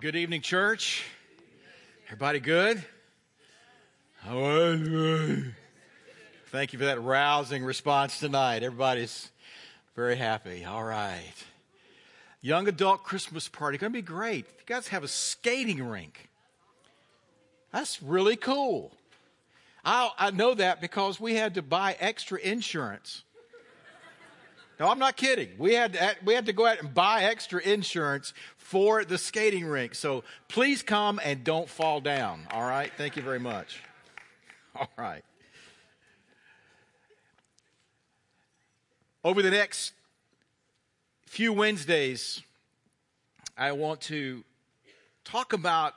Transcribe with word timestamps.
Good 0.00 0.16
evening, 0.16 0.40
church. 0.40 1.04
Everybody 2.06 2.40
good? 2.40 2.82
Thank 6.46 6.72
you 6.72 6.78
for 6.78 6.86
that 6.86 7.02
rousing 7.02 7.62
response 7.62 8.18
tonight. 8.18 8.62
Everybody's 8.62 9.30
very 9.94 10.16
happy. 10.16 10.64
All 10.64 10.82
right. 10.82 11.34
Young 12.40 12.68
adult 12.68 13.04
Christmas 13.04 13.48
party. 13.48 13.76
Going 13.76 13.92
to 13.92 13.98
be 13.98 14.00
great. 14.00 14.46
You 14.46 14.64
guys 14.64 14.88
have 14.88 15.04
a 15.04 15.08
skating 15.08 15.82
rink. 15.84 16.30
That's 17.70 18.02
really 18.02 18.36
cool. 18.36 18.92
I, 19.84 20.10
I 20.16 20.30
know 20.30 20.54
that 20.54 20.80
because 20.80 21.20
we 21.20 21.34
had 21.34 21.54
to 21.54 21.62
buy 21.62 21.96
extra 22.00 22.38
insurance 22.38 23.24
no, 24.82 24.88
I'm 24.88 24.98
not 24.98 25.16
kidding. 25.16 25.50
We 25.58 25.74
had 25.74 25.92
to, 25.92 26.16
we 26.24 26.34
had 26.34 26.46
to 26.46 26.52
go 26.52 26.66
out 26.66 26.80
and 26.80 26.92
buy 26.92 27.22
extra 27.22 27.60
insurance 27.62 28.34
for 28.56 29.04
the 29.04 29.16
skating 29.16 29.64
rink. 29.64 29.94
So 29.94 30.24
please 30.48 30.82
come 30.82 31.20
and 31.22 31.44
don't 31.44 31.68
fall 31.68 32.00
down. 32.00 32.48
All 32.50 32.64
right. 32.64 32.90
Thank 32.98 33.14
you 33.14 33.22
very 33.22 33.38
much. 33.38 33.80
All 34.74 34.90
right. 34.98 35.22
Over 39.22 39.40
the 39.40 39.52
next 39.52 39.92
few 41.26 41.52
Wednesdays, 41.52 42.42
I 43.56 43.70
want 43.70 44.00
to 44.00 44.42
talk 45.22 45.52
about 45.52 45.94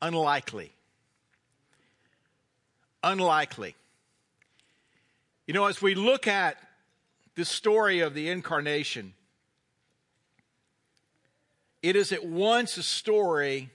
unlikely. 0.00 0.70
Unlikely. 3.02 3.74
You 5.48 5.54
know, 5.54 5.66
as 5.66 5.82
we 5.82 5.96
look 5.96 6.28
at 6.28 6.56
this 7.34 7.48
story 7.48 8.00
of 8.00 8.14
the 8.14 8.28
incarnation, 8.28 9.14
it 11.82 11.96
is 11.96 12.12
at 12.12 12.24
once 12.24 12.76
a 12.76 12.82
story 12.82 13.70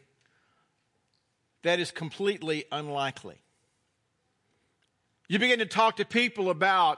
that 1.63 1.79
is 1.79 1.91
completely 1.91 2.65
unlikely. 2.71 3.35
You 5.27 5.39
begin 5.39 5.59
to 5.59 5.65
talk 5.65 5.97
to 5.97 6.05
people 6.05 6.49
about 6.49 6.97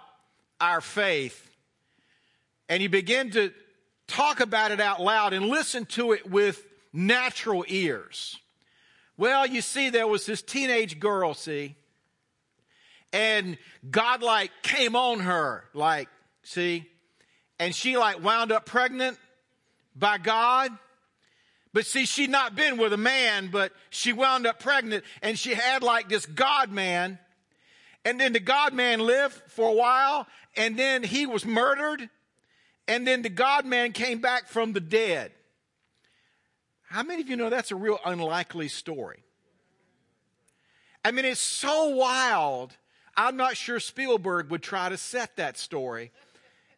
our 0.62 0.80
faith, 0.80 1.50
and 2.70 2.82
you 2.82 2.90
begin 2.90 3.32
to 3.32 3.52
talk 4.08 4.40
about 4.40 4.72
it 4.72 4.80
out 4.80 5.02
loud 5.02 5.34
and 5.34 5.48
listen 5.48 5.86
to 5.86 6.14
it 6.14 6.30
with 6.30 6.66
natural 6.94 7.66
ears. 7.68 8.38
Well, 9.18 9.46
you 9.46 9.62
see, 9.62 9.90
there 9.90 10.08
was 10.08 10.26
this 10.26 10.42
teenage 10.42 11.00
girl, 11.00 11.34
see, 11.34 11.76
and 13.12 13.58
God 13.90 14.22
like 14.22 14.52
came 14.62 14.96
on 14.96 15.20
her, 15.22 15.66
like, 15.74 16.08
see? 16.44 16.90
And 17.60 17.76
she 17.76 17.98
like 17.98 18.24
wound 18.24 18.52
up 18.52 18.66
pregnant 18.66 19.18
by 19.96 20.18
God. 20.18 20.72
But 21.74 21.86
see, 21.86 22.06
she'd 22.06 22.30
not 22.30 22.56
been 22.56 22.78
with 22.78 22.92
a 22.92 22.98
man, 22.98 23.50
but 23.52 23.72
she 23.90 24.14
wound 24.14 24.46
up 24.46 24.60
pregnant 24.60 25.04
and 25.22 25.38
she 25.38 25.54
had 25.54 25.84
like 25.84 26.10
this 26.10 26.26
God 26.26 26.72
man. 26.72 27.20
And 28.04 28.20
then 28.20 28.34
the 28.34 28.40
God 28.40 28.74
man 28.74 29.00
lived 29.00 29.36
for 29.48 29.70
a 29.70 29.74
while 29.74 30.28
and 30.58 30.78
then 30.78 31.04
he 31.04 31.26
was 31.26 31.46
murdered. 31.46 32.10
And 32.88 33.08
then 33.08 33.22
the 33.22 33.30
God 33.30 33.66
man 33.66 33.94
came 33.94 34.20
back 34.20 34.48
from 34.48 34.74
the 34.74 34.82
dead. 34.82 35.32
How 36.90 37.04
many 37.04 37.22
of 37.22 37.30
you 37.30 37.38
know 37.38 37.50
that's 37.50 37.72
a 37.72 37.76
real 37.76 38.00
unlikely 38.04 38.68
story? 38.68 39.24
I 41.06 41.12
mean, 41.12 41.26
it's 41.26 41.40
so 41.40 41.90
wild. 41.90 42.76
I'm 43.16 43.38
not 43.38 43.56
sure 43.56 43.80
Spielberg 43.80 44.50
would 44.50 44.62
try 44.62 44.90
to 44.90 44.98
set 44.98 45.38
that 45.38 45.58
story 45.58 46.12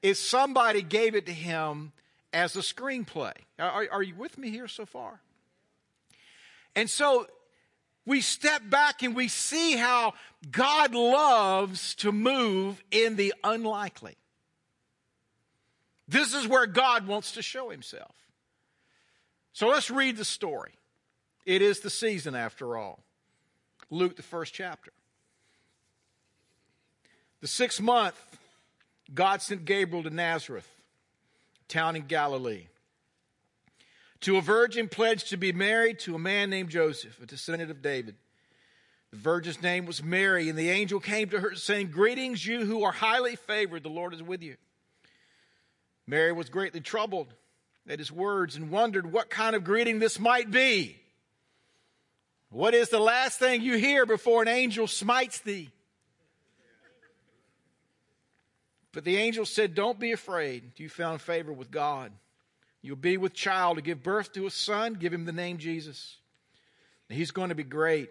is 0.03 0.19
somebody 0.19 0.83
gave 0.83 1.15
it 1.15 1.25
to 1.25 1.31
him 1.31 1.93
as 2.33 2.55
a 2.55 2.59
screenplay. 2.59 3.33
Are, 3.57 3.87
are, 3.91 4.03
you 4.03 4.15
with 4.15 4.37
me 4.37 4.49
here 4.49 4.67
so 4.67 4.85
far? 4.85 5.21
And 6.75 6.89
so 6.89 7.25
we 8.05 8.19
step 8.19 8.61
back 8.69 9.01
and 9.01 9.15
we 9.15 9.29
see 9.29 9.77
how 9.77 10.13
God 10.51 10.93
loves 10.93 11.95
to 11.95 12.11
move 12.11 12.83
in 12.91 13.15
the 13.15 13.33
unlikely. 13.43 14.17
This 16.07 16.33
is 16.33 16.47
where 16.47 16.67
God 16.67 17.07
wants 17.07 17.31
to 17.33 17.41
show 17.41 17.69
himself. 17.69 18.15
So 19.53 19.69
let's 19.69 19.89
read 19.89 20.17
the 20.17 20.25
story. 20.25 20.73
It 21.45 21.61
is 21.61 21.79
the 21.79 21.89
season, 21.89 22.35
after 22.35 22.75
all. 22.75 23.03
Luke, 23.89 24.17
the 24.17 24.23
first 24.23 24.53
chapter. 24.53 24.91
The 27.41 27.47
sixth 27.47 27.79
month, 27.79 28.15
God 29.11 29.41
sent 29.41 29.65
Gabriel 29.65 30.03
to 30.03 30.09
Nazareth, 30.09 30.69
town 31.67 31.95
in 31.95 32.03
Galilee, 32.03 32.67
to 34.21 34.37
a 34.37 34.41
virgin 34.41 34.87
pledged 34.87 35.29
to 35.29 35.37
be 35.37 35.51
married 35.51 35.99
to 35.99 36.15
a 36.15 36.19
man 36.19 36.49
named 36.49 36.69
Joseph, 36.69 37.19
a 37.21 37.25
descendant 37.25 37.71
of 37.71 37.81
David. 37.81 38.15
The 39.11 39.17
virgin's 39.17 39.61
name 39.61 39.85
was 39.85 40.03
Mary, 40.03 40.49
and 40.49 40.57
the 40.57 40.69
angel 40.69 40.99
came 40.99 41.29
to 41.29 41.39
her 41.39 41.55
saying, 41.55 41.91
Greetings, 41.91 42.45
you 42.45 42.65
who 42.65 42.83
are 42.83 42.91
highly 42.91 43.35
favored, 43.35 43.83
the 43.83 43.89
Lord 43.89 44.13
is 44.13 44.23
with 44.23 44.41
you. 44.41 44.55
Mary 46.07 46.31
was 46.31 46.49
greatly 46.49 46.81
troubled 46.81 47.33
at 47.87 47.99
his 47.99 48.11
words 48.11 48.55
and 48.55 48.71
wondered 48.71 49.11
what 49.11 49.29
kind 49.29 49.55
of 49.55 49.63
greeting 49.63 49.99
this 49.99 50.19
might 50.19 50.49
be. 50.49 50.97
What 52.49 52.73
is 52.73 52.89
the 52.89 52.99
last 52.99 53.39
thing 53.39 53.61
you 53.61 53.77
hear 53.77 54.05
before 54.05 54.41
an 54.41 54.47
angel 54.47 54.87
smites 54.87 55.39
thee? 55.39 55.69
But 58.93 59.03
the 59.03 59.17
angel 59.17 59.45
said, 59.45 59.75
Don't 59.75 59.99
be 59.99 60.11
afraid. 60.11 60.71
You 60.77 60.87
found 60.87 61.19
favor 61.19 61.51
with 61.51 61.71
God. 61.71 62.11
You'll 62.81 62.95
be 62.95 63.17
with 63.17 63.33
child 63.33 63.77
to 63.77 63.81
give 63.81 64.03
birth 64.03 64.31
to 64.33 64.45
a 64.45 64.51
son. 64.51 64.93
Give 64.93 65.11
him 65.11 65.25
the 65.25 65.31
name 65.31 65.57
Jesus. 65.57 66.17
He's 67.09 67.31
going 67.31 67.49
to 67.49 67.55
be 67.55 67.63
great. 67.63 68.09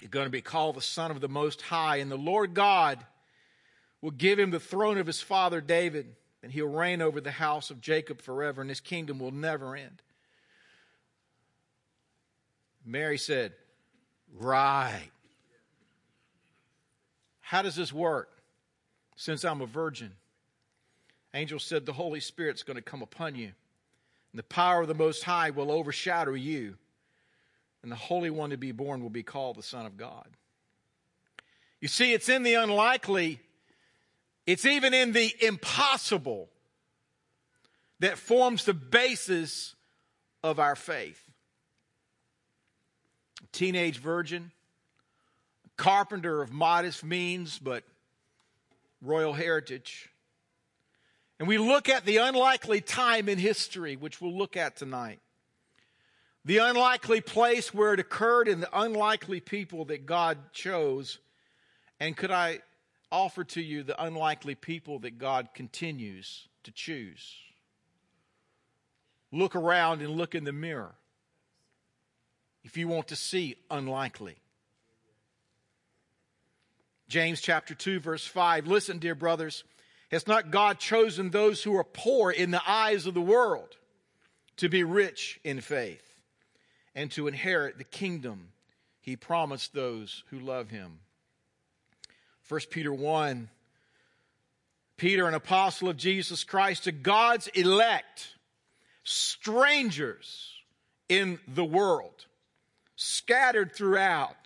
He's 0.00 0.10
going 0.10 0.26
to 0.26 0.30
be 0.30 0.40
called 0.40 0.76
the 0.76 0.80
Son 0.80 1.10
of 1.10 1.20
the 1.20 1.28
Most 1.28 1.62
High. 1.62 1.96
And 1.96 2.10
the 2.10 2.16
Lord 2.16 2.54
God 2.54 2.98
will 4.00 4.10
give 4.10 4.38
him 4.38 4.50
the 4.50 4.60
throne 4.60 4.98
of 4.98 5.06
his 5.06 5.20
father 5.20 5.60
David, 5.60 6.16
and 6.42 6.50
he'll 6.50 6.66
reign 6.66 7.00
over 7.00 7.20
the 7.20 7.30
house 7.30 7.70
of 7.70 7.80
Jacob 7.80 8.20
forever, 8.20 8.60
and 8.60 8.70
his 8.70 8.80
kingdom 8.80 9.18
will 9.18 9.30
never 9.30 9.76
end. 9.76 10.02
Mary 12.84 13.18
said, 13.18 13.52
Right. 14.34 15.10
How 17.40 17.62
does 17.62 17.76
this 17.76 17.92
work? 17.92 18.31
Since 19.16 19.44
I'm 19.44 19.60
a 19.60 19.66
virgin. 19.66 20.12
Angel 21.34 21.58
said, 21.58 21.86
The 21.86 21.92
Holy 21.92 22.20
Spirit's 22.20 22.62
going 22.62 22.76
to 22.76 22.82
come 22.82 23.02
upon 23.02 23.34
you, 23.34 23.46
and 23.46 24.38
the 24.38 24.42
power 24.42 24.82
of 24.82 24.88
the 24.88 24.94
Most 24.94 25.24
High 25.24 25.50
will 25.50 25.70
overshadow 25.70 26.34
you, 26.34 26.76
and 27.82 27.90
the 27.90 27.96
Holy 27.96 28.30
One 28.30 28.50
to 28.50 28.56
be 28.56 28.72
born 28.72 29.02
will 29.02 29.10
be 29.10 29.22
called 29.22 29.56
the 29.56 29.62
Son 29.62 29.86
of 29.86 29.96
God. 29.96 30.26
You 31.80 31.88
see, 31.88 32.12
it's 32.12 32.28
in 32.28 32.42
the 32.42 32.54
unlikely, 32.54 33.40
it's 34.46 34.64
even 34.64 34.94
in 34.94 35.12
the 35.12 35.34
impossible 35.40 36.48
that 37.98 38.18
forms 38.18 38.64
the 38.64 38.74
basis 38.74 39.74
of 40.42 40.58
our 40.58 40.76
faith. 40.76 41.20
teenage 43.52 43.98
virgin, 43.98 44.50
carpenter 45.76 46.42
of 46.42 46.52
modest 46.52 47.04
means, 47.04 47.58
but 47.58 47.84
royal 49.02 49.32
heritage. 49.32 50.08
And 51.38 51.48
we 51.48 51.58
look 51.58 51.88
at 51.88 52.04
the 52.04 52.18
unlikely 52.18 52.80
time 52.80 53.28
in 53.28 53.36
history, 53.36 53.96
which 53.96 54.20
we'll 54.20 54.36
look 54.36 54.56
at 54.56 54.76
tonight. 54.76 55.20
The 56.44 56.58
unlikely 56.58 57.20
place 57.20 57.74
where 57.74 57.92
it 57.92 58.00
occurred 58.00 58.48
and 58.48 58.62
the 58.62 58.80
unlikely 58.80 59.40
people 59.40 59.84
that 59.86 60.06
God 60.06 60.38
chose. 60.52 61.18
And 62.00 62.16
could 62.16 62.30
I 62.30 62.60
offer 63.10 63.44
to 63.44 63.60
you 63.60 63.82
the 63.82 64.02
unlikely 64.02 64.54
people 64.54 65.00
that 65.00 65.18
God 65.18 65.48
continues 65.54 66.48
to 66.64 66.72
choose? 66.72 67.34
Look 69.32 69.56
around 69.56 70.00
and 70.00 70.10
look 70.10 70.34
in 70.34 70.44
the 70.44 70.52
mirror 70.52 70.94
if 72.64 72.76
you 72.76 72.88
want 72.88 73.08
to 73.08 73.16
see 73.16 73.56
unlikely. 73.70 74.36
James 77.12 77.42
chapter 77.42 77.74
2 77.74 78.00
verse 78.00 78.26
5. 78.26 78.66
Listen, 78.66 78.96
dear 78.96 79.14
brothers, 79.14 79.64
has 80.10 80.26
not 80.26 80.50
God 80.50 80.78
chosen 80.78 81.28
those 81.28 81.62
who 81.62 81.76
are 81.76 81.84
poor 81.84 82.30
in 82.30 82.50
the 82.50 82.62
eyes 82.66 83.04
of 83.04 83.12
the 83.12 83.20
world 83.20 83.76
to 84.56 84.70
be 84.70 84.82
rich 84.82 85.38
in 85.44 85.60
faith 85.60 86.02
and 86.94 87.10
to 87.10 87.28
inherit 87.28 87.76
the 87.76 87.84
kingdom 87.84 88.48
he 89.02 89.14
promised 89.14 89.74
those 89.74 90.24
who 90.30 90.38
love 90.38 90.70
him? 90.70 91.00
1 92.48 92.60
Peter 92.70 92.94
1 92.94 93.50
Peter, 94.96 95.28
an 95.28 95.34
apostle 95.34 95.90
of 95.90 95.98
Jesus 95.98 96.44
Christ, 96.44 96.84
to 96.84 96.92
God's 96.92 97.48
elect, 97.48 98.36
strangers 99.04 100.50
in 101.10 101.40
the 101.46 101.64
world, 101.64 102.24
scattered 102.96 103.74
throughout 103.74 104.36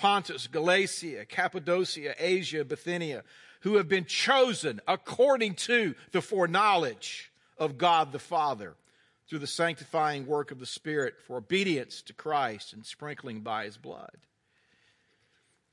Pontus, 0.00 0.46
Galatia, 0.46 1.26
Cappadocia, 1.26 2.14
Asia, 2.18 2.64
Bithynia, 2.64 3.22
who 3.60 3.76
have 3.76 3.86
been 3.86 4.06
chosen 4.06 4.80
according 4.88 5.52
to 5.54 5.94
the 6.12 6.22
foreknowledge 6.22 7.30
of 7.58 7.76
God 7.76 8.10
the 8.10 8.18
Father 8.18 8.76
through 9.28 9.40
the 9.40 9.46
sanctifying 9.46 10.26
work 10.26 10.52
of 10.52 10.58
the 10.58 10.64
Spirit 10.64 11.16
for 11.26 11.36
obedience 11.36 12.00
to 12.00 12.14
Christ 12.14 12.72
and 12.72 12.86
sprinkling 12.86 13.40
by 13.40 13.66
his 13.66 13.76
blood. 13.76 14.16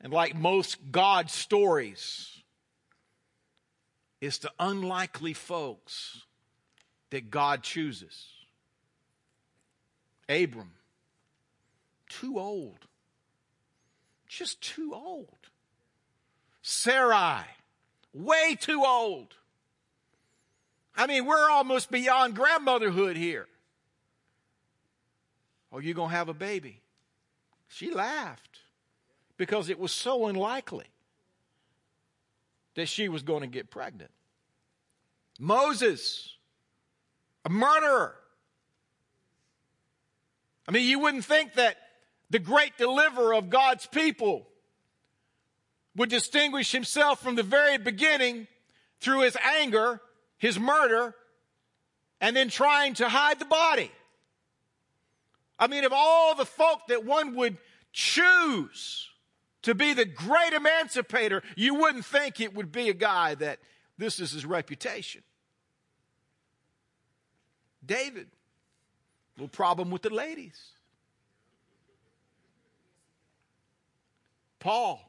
And 0.02 0.12
like 0.12 0.36
most 0.36 0.92
God 0.92 1.30
stories, 1.30 2.42
it's 4.20 4.40
the 4.40 4.52
unlikely 4.60 5.32
folks 5.32 6.24
that 7.12 7.32
God 7.32 7.64
chooses. 7.64 8.28
Abram, 10.28 10.72
too 12.10 12.38
old. 12.38 12.88
Just 14.28 14.62
too 14.62 14.94
old. 14.94 15.38
Sarai, 16.62 17.44
way 18.14 18.58
too 18.60 18.84
old. 18.86 19.34
I 20.96 21.08
mean, 21.08 21.26
we're 21.26 21.50
almost 21.50 21.92
beyond 21.92 22.36
grandmotherhood 22.36 23.16
here. 23.16 23.48
Are 25.72 25.82
you 25.82 25.94
going 25.94 26.10
to 26.10 26.16
have 26.16 26.28
a 26.28 26.34
baby? 26.34 26.82
She 27.68 27.92
laughed 27.92 28.60
because 29.38 29.70
it 29.70 29.80
was 29.80 29.92
so 29.92 30.28
unlikely 30.28 30.88
that 32.76 32.88
she 32.88 33.10
was 33.10 33.22
going 33.22 33.42
to 33.42 33.48
get 33.48 33.70
pregnant. 33.70 34.12
Moses, 35.40 36.36
a 37.46 37.50
murderer. 37.50 38.16
I 40.68 40.72
mean, 40.72 40.88
you 40.88 41.00
wouldn't 41.00 41.26
think 41.26 41.54
that 41.54 41.78
the 42.30 42.40
great 42.40 42.78
deliverer 42.78 43.34
of 43.34 43.50
God's 43.50 43.86
people 43.86 44.48
would 45.96 46.10
distinguish 46.10 46.72
himself 46.72 47.22
from 47.22 47.36
the 47.36 47.44
very 47.44 47.78
beginning 47.78 48.48
through 49.00 49.22
his 49.22 49.38
anger 49.44 50.02
his 50.38 50.60
murder, 50.60 51.16
and 52.22 52.36
then 52.36 52.50
trying 52.50 52.94
to 52.96 53.10
hide 53.10 53.40
the 53.40 53.46
body. 53.46 53.92
I 55.60 55.68
mean, 55.68 55.84
of 55.84 55.92
all 55.94 56.36
the 56.36 56.46
folk 56.46 56.88
that 56.88 57.04
one 57.06 57.36
would 57.36 57.58
choose 57.92 59.10
to 59.64 59.74
be 59.74 59.94
the 59.94 60.06
great 60.06 60.54
emancipator, 60.54 61.42
you 61.56 61.76
wouldn't 61.76 62.06
think 62.06 62.40
it 62.40 62.56
would 62.56 62.72
be 62.72 62.90
a 62.90 62.94
guy 62.94 63.36
that 63.36 63.60
this 63.98 64.20
is 64.20 64.32
his 64.32 64.46
reputation. 64.46 65.24
David, 67.84 68.28
little 69.38 69.48
problem 69.48 69.90
with 69.90 70.04
the 70.04 70.14
ladies. 70.14 70.74
Paul, 74.59 75.00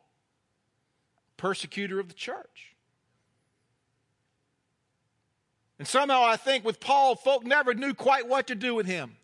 persecutor 1.36 1.98
of 2.00 2.08
the 2.08 2.14
church. 2.14 2.74
And 5.78 5.86
somehow 5.86 6.24
I 6.24 6.36
think 6.36 6.64
with 6.64 6.80
Paul, 6.80 7.14
folk 7.14 7.44
never 7.44 7.72
knew 7.72 7.94
quite 7.94 8.28
what 8.28 8.48
to 8.48 8.54
do 8.54 8.74
with 8.74 8.86
him. 8.86 9.16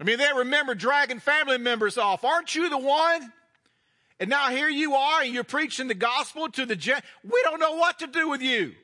I 0.00 0.04
mean, 0.04 0.18
they 0.18 0.30
remember 0.36 0.74
dragging 0.74 1.20
family 1.20 1.58
members 1.58 1.96
off. 1.96 2.24
Aren't 2.24 2.56
you 2.56 2.68
the 2.68 2.78
one? 2.78 3.32
And 4.18 4.28
now 4.28 4.50
here 4.50 4.68
you 4.68 4.94
are 4.94 5.22
and 5.22 5.32
you're 5.32 5.44
preaching 5.44 5.86
the 5.86 5.94
gospel 5.94 6.48
to 6.50 6.66
the 6.66 6.74
gen. 6.74 7.00
We 7.22 7.40
don't 7.44 7.60
know 7.60 7.76
what 7.76 8.00
to 8.00 8.08
do 8.08 8.28
with 8.28 8.42
you. 8.42 8.74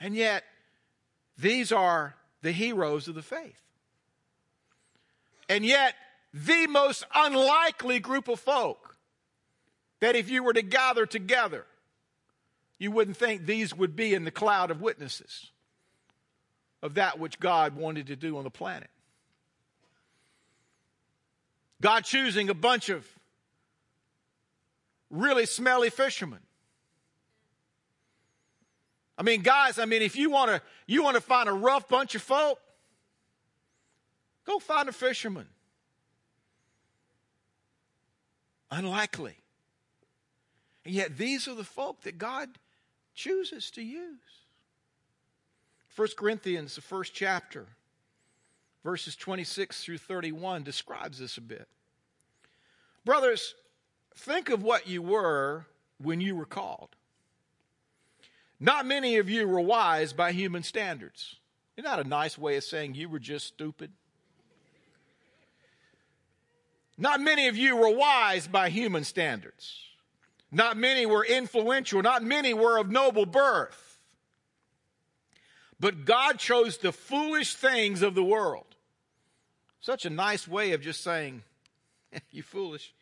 And 0.00 0.14
yet, 0.14 0.44
these 1.36 1.72
are 1.72 2.14
the 2.42 2.52
heroes 2.52 3.08
of 3.08 3.14
the 3.14 3.22
faith. 3.22 3.60
And 5.48 5.64
yet, 5.64 5.94
the 6.32 6.66
most 6.66 7.04
unlikely 7.14 8.00
group 8.00 8.28
of 8.28 8.40
folk 8.40 8.96
that 10.00 10.14
if 10.14 10.30
you 10.30 10.42
were 10.42 10.52
to 10.52 10.62
gather 10.62 11.06
together, 11.06 11.66
you 12.78 12.90
wouldn't 12.90 13.16
think 13.16 13.44
these 13.44 13.74
would 13.74 13.96
be 13.96 14.14
in 14.14 14.24
the 14.24 14.30
cloud 14.30 14.70
of 14.70 14.80
witnesses 14.80 15.50
of 16.82 16.94
that 16.94 17.18
which 17.18 17.40
God 17.40 17.74
wanted 17.74 18.06
to 18.08 18.16
do 18.16 18.36
on 18.38 18.44
the 18.44 18.50
planet. 18.50 18.90
God 21.80 22.04
choosing 22.04 22.48
a 22.48 22.54
bunch 22.54 22.88
of 22.88 23.06
really 25.10 25.46
smelly 25.46 25.90
fishermen. 25.90 26.40
I 29.16 29.22
mean, 29.22 29.42
guys, 29.42 29.78
I 29.78 29.84
mean, 29.84 30.02
if 30.02 30.16
you 30.16 30.30
want 30.30 30.50
to 30.50 30.62
you 30.86 31.02
want 31.02 31.16
to 31.16 31.20
find 31.20 31.48
a 31.48 31.52
rough 31.52 31.88
bunch 31.88 32.14
of 32.14 32.22
folk, 32.22 32.60
go 34.46 34.60
find 34.60 34.88
a 34.88 34.92
fisherman. 34.92 35.48
Unlikely. 38.70 39.36
And 40.84 40.94
yet 40.94 41.16
these 41.16 41.48
are 41.48 41.54
the 41.54 41.64
folk 41.64 42.02
that 42.02 42.18
God 42.18 42.48
chooses 43.14 43.70
to 43.72 43.82
use. 43.82 44.18
1 45.96 46.08
Corinthians, 46.16 46.76
the 46.76 46.80
first 46.80 47.12
chapter, 47.12 47.66
verses 48.84 49.16
26 49.16 49.82
through 49.82 49.98
31, 49.98 50.62
describes 50.62 51.18
this 51.18 51.36
a 51.36 51.40
bit. 51.40 51.66
Brothers, 53.04 53.54
think 54.14 54.48
of 54.50 54.62
what 54.62 54.86
you 54.86 55.02
were 55.02 55.66
when 56.00 56.20
you 56.20 56.36
were 56.36 56.46
called. 56.46 56.90
Not 58.60 58.86
many 58.86 59.16
of 59.16 59.28
you 59.28 59.48
were 59.48 59.60
wise 59.60 60.12
by 60.12 60.32
human 60.32 60.62
standards. 60.62 61.36
Isn't 61.76 61.88
that 61.88 62.04
a 62.04 62.08
nice 62.08 62.36
way 62.36 62.56
of 62.56 62.64
saying 62.64 62.94
you 62.94 63.08
were 63.08 63.18
just 63.18 63.46
stupid? 63.46 63.92
Not 66.98 67.20
many 67.20 67.46
of 67.46 67.56
you 67.56 67.76
were 67.76 67.94
wise 67.94 68.48
by 68.48 68.70
human 68.70 69.04
standards. 69.04 69.78
Not 70.50 70.76
many 70.76 71.06
were 71.06 71.24
influential. 71.24 72.02
Not 72.02 72.24
many 72.24 72.52
were 72.52 72.76
of 72.76 72.90
noble 72.90 73.24
birth. 73.24 74.00
But 75.78 76.04
God 76.04 76.40
chose 76.40 76.78
the 76.78 76.90
foolish 76.90 77.54
things 77.54 78.02
of 78.02 78.16
the 78.16 78.24
world. 78.24 78.64
Such 79.80 80.04
a 80.04 80.10
nice 80.10 80.48
way 80.48 80.72
of 80.72 80.80
just 80.80 81.04
saying, 81.04 81.44
you 82.32 82.42
foolish. 82.42 82.92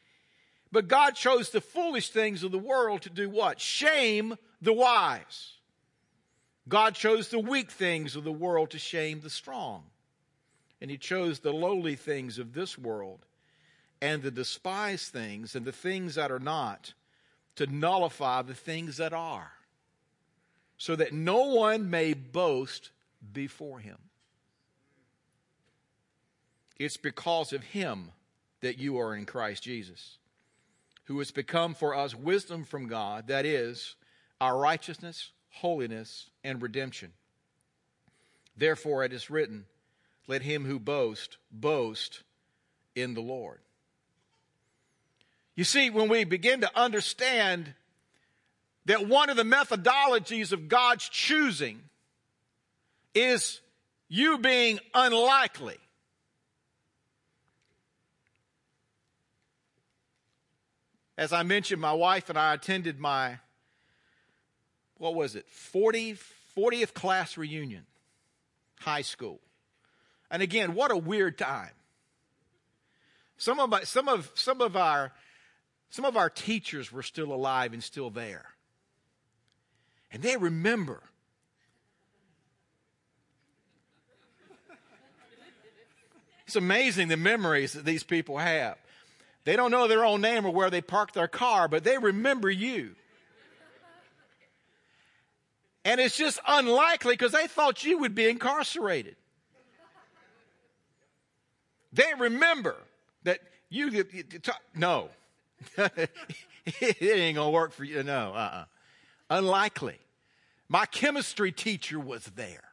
But 0.71 0.89
God 0.89 1.15
chose 1.15 1.49
the 1.49 1.63
foolish 1.63 2.11
things 2.11 2.43
of 2.43 2.53
the 2.53 2.59
world 2.59 3.03
to 3.03 3.11
do 3.11 3.31
what? 3.31 3.61
Shame 3.61 4.37
the 4.61 4.75
wise. 4.75 5.55
God 6.69 6.95
chose 6.95 7.29
the 7.29 7.39
weak 7.39 7.71
things 7.71 8.15
of 8.15 8.25
the 8.25 8.33
world 8.33 8.71
to 8.71 8.79
shame 8.79 9.21
the 9.21 9.31
strong. 9.31 9.85
And 10.83 10.91
He 10.91 10.99
chose 10.99 11.39
the 11.39 11.53
lowly 11.53 11.95
things 11.95 12.39
of 12.39 12.53
this 12.53 12.77
world 12.77 13.25
and 14.07 14.23
the 14.23 14.31
despised 14.31 15.13
things 15.13 15.57
and 15.57 15.67
the 15.67 15.73
things 15.73 16.15
that 16.15 16.31
are 16.31 16.39
not 16.39 16.95
to 17.57 17.67
nullify 17.67 18.41
the 18.41 18.55
things 18.55 18.99
that 18.99 19.13
are, 19.13 19.51
so 20.79 20.95
that 20.95 21.13
no 21.13 21.47
one 21.47 21.91
may 21.91 22.15
boast 22.15 22.91
before 23.33 23.81
him. 23.81 23.99
It's 26.79 26.97
because 26.97 27.53
of 27.53 27.65
him 27.65 28.13
that 28.61 28.79
you 28.79 28.97
are 29.01 29.17
in 29.17 29.27
Christ 29.27 29.65
Jesus, 29.65 30.19
who 31.07 31.19
has 31.19 31.33
become 31.33 31.75
for 31.75 31.93
us 31.93 32.15
wisdom 32.15 32.63
from 32.63 32.87
God, 32.87 33.27
that 33.27 33.45
is, 33.45 33.97
our 34.41 34.57
righteousness, 34.57 35.33
holiness, 35.51 36.31
and 36.45 36.63
redemption. 36.63 37.11
Therefore, 38.57 39.03
it 39.03 39.13
is 39.13 39.31
written, 39.31 39.65
Let 40.29 40.43
him 40.43 40.65
who 40.65 40.79
boast 40.79 41.39
boast 41.51 42.23
in 42.95 43.15
the 43.15 43.21
Lord. 43.21 43.59
You 45.57 45.65
see, 45.65 45.89
when 45.89 46.09
we 46.09 46.25
begin 46.25 46.61
to 46.61 46.71
understand 46.79 47.73
that 48.85 49.09
one 49.09 49.31
of 49.31 49.37
the 49.37 49.43
methodologies 49.43 50.53
of 50.53 50.69
God's 50.69 51.09
choosing 51.09 51.81
is 53.15 53.61
you 54.09 54.39
being 54.39 54.79
unlikely. 54.95 55.79
As 61.19 61.33
I 61.33 61.43
mentioned, 61.43 61.81
my 61.81 61.95
wife 61.95 62.29
and 62.29 62.39
I 62.39 62.53
attended 62.53 63.01
my, 63.01 63.39
what 64.99 65.15
was 65.15 65.35
it, 65.35 65.49
40, 65.49 66.19
40th 66.57 66.93
class 66.93 67.39
reunion, 67.39 67.87
high 68.81 69.01
school. 69.01 69.41
And 70.31 70.43
again, 70.43 70.75
what 70.75 70.91
a 70.91 70.97
weird 70.97 71.39
time. 71.39 71.71
Some 73.39 73.59
of, 73.59 73.71
my, 73.71 73.83
some 73.85 74.09
of, 74.09 74.31
some 74.35 74.61
of 74.61 74.77
our 74.77 75.13
some 75.91 76.05
of 76.05 76.17
our 76.17 76.31
teachers 76.31 76.93
were 76.93 77.03
still 77.03 77.33
alive 77.33 77.73
and 77.73 77.83
still 77.83 78.11
there. 78.11 78.47
And 80.13 80.23
they 80.23 80.37
remember. 80.37 81.03
It's 86.47 86.57
amazing 86.57 87.09
the 87.09 87.17
memories 87.17 87.73
that 87.73 87.85
these 87.85 88.05
people 88.05 88.39
have. 88.39 88.79
They 89.45 89.57
don't 89.57 89.71
know 89.71 89.89
their 89.89 90.05
own 90.05 90.21
name 90.21 90.45
or 90.45 90.53
where 90.53 90.71
they 90.71 90.81
parked 90.81 91.15
their 91.15 91.29
car, 91.29 91.69
but 91.69 91.85
they 91.85 91.99
remember 91.99 92.51
you. 92.51 92.95
And 95.85 96.01
it's 96.01 96.17
just 96.17 96.41
unlikely 96.47 97.15
because 97.15 97.33
they 97.33 97.47
thought 97.47 97.85
you 97.85 97.99
would 97.99 98.15
be 98.15 98.29
incarcerated. 98.29 99.17
They 101.93 102.13
remember 102.19 102.77
that 103.23 103.41
you, 103.69 104.05
no, 104.75 105.11
it 105.77 107.03
ain't 107.03 107.37
gonna 107.37 107.51
work 107.51 107.73
for 107.73 107.85
you. 107.85 108.03
No, 108.03 108.33
uh-uh. 108.35 108.65
Unlikely. 109.31 109.99
My 110.69 110.87
chemistry 110.87 111.53
teacher 111.53 111.99
was 111.99 112.25
there. 112.25 112.65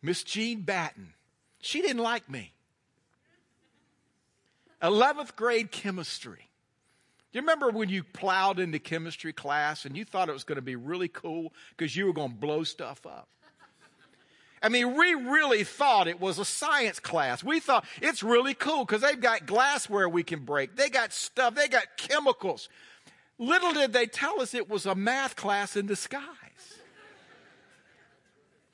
Miss 0.00 0.24
Jean 0.24 0.62
Batten. 0.62 1.14
She 1.60 1.80
didn't 1.80 2.02
like 2.02 2.28
me. 2.28 2.52
11th 4.82 5.36
grade 5.36 5.70
chemistry. 5.70 6.48
Do 7.32 7.38
you 7.38 7.42
remember 7.42 7.70
when 7.70 7.88
you 7.88 8.02
plowed 8.02 8.58
into 8.58 8.78
chemistry 8.78 9.32
class 9.32 9.84
and 9.84 9.96
you 9.96 10.04
thought 10.04 10.28
it 10.28 10.32
was 10.32 10.44
going 10.44 10.56
to 10.56 10.62
be 10.62 10.76
really 10.76 11.08
cool 11.08 11.52
because 11.76 11.96
you 11.96 12.06
were 12.06 12.12
going 12.12 12.30
to 12.32 12.36
blow 12.36 12.64
stuff 12.64 13.06
up? 13.06 13.28
I 14.62 14.68
mean, 14.68 14.96
we 14.96 15.14
really 15.14 15.64
thought 15.64 16.06
it 16.06 16.20
was 16.20 16.38
a 16.38 16.44
science 16.44 17.00
class. 17.00 17.42
We 17.42 17.58
thought 17.58 17.84
it's 18.00 18.22
really 18.22 18.54
cool 18.54 18.84
because 18.84 19.02
they've 19.02 19.20
got 19.20 19.44
glassware 19.46 20.08
we 20.08 20.22
can 20.22 20.44
break. 20.44 20.76
They 20.76 20.88
got 20.88 21.12
stuff. 21.12 21.54
They 21.54 21.68
got 21.68 21.84
chemicals. 21.96 22.68
Little 23.38 23.72
did 23.72 23.92
they 23.92 24.06
tell 24.06 24.40
us 24.40 24.54
it 24.54 24.70
was 24.70 24.86
a 24.86 24.94
math 24.94 25.34
class 25.34 25.76
in 25.76 25.86
disguise. 25.86 26.22